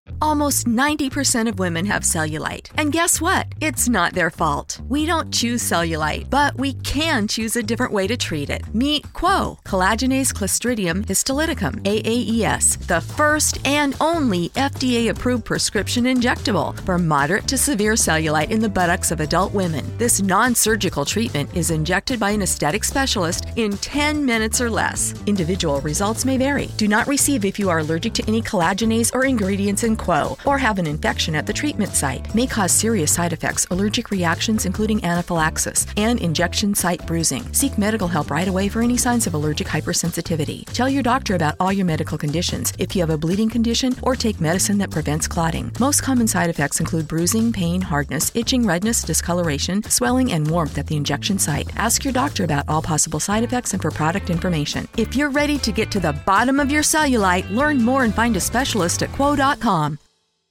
[0.21, 2.69] Almost 90% of women have cellulite.
[2.75, 3.47] And guess what?
[3.59, 4.79] It's not their fault.
[4.87, 8.61] We don't choose cellulite, but we can choose a different way to treat it.
[8.73, 16.99] Meet Quo, collagenase clostridium histolyticum, AAES, the first and only FDA approved prescription injectable for
[16.99, 19.85] moderate to severe cellulite in the buttocks of adult women.
[19.97, 25.15] This non surgical treatment is injected by an aesthetic specialist in 10 minutes or less.
[25.25, 26.69] Individual results may vary.
[26.77, 30.57] Do not receive if you are allergic to any collagenase or ingredients in Quo or
[30.57, 32.33] have an infection at the treatment site.
[32.35, 37.43] May cause serious side effects, allergic reactions, including anaphylaxis, and injection site bruising.
[37.53, 40.65] Seek medical help right away for any signs of allergic hypersensitivity.
[40.73, 44.15] Tell your doctor about all your medical conditions if you have a bleeding condition or
[44.15, 45.71] take medicine that prevents clotting.
[45.79, 50.87] Most common side effects include bruising, pain, hardness, itching, redness, discoloration, swelling, and warmth at
[50.87, 51.69] the injection site.
[51.75, 54.87] Ask your doctor about all possible side effects and for product information.
[54.97, 58.35] If you're ready to get to the bottom of your cellulite, learn more and find
[58.35, 59.90] a specialist at quo.com.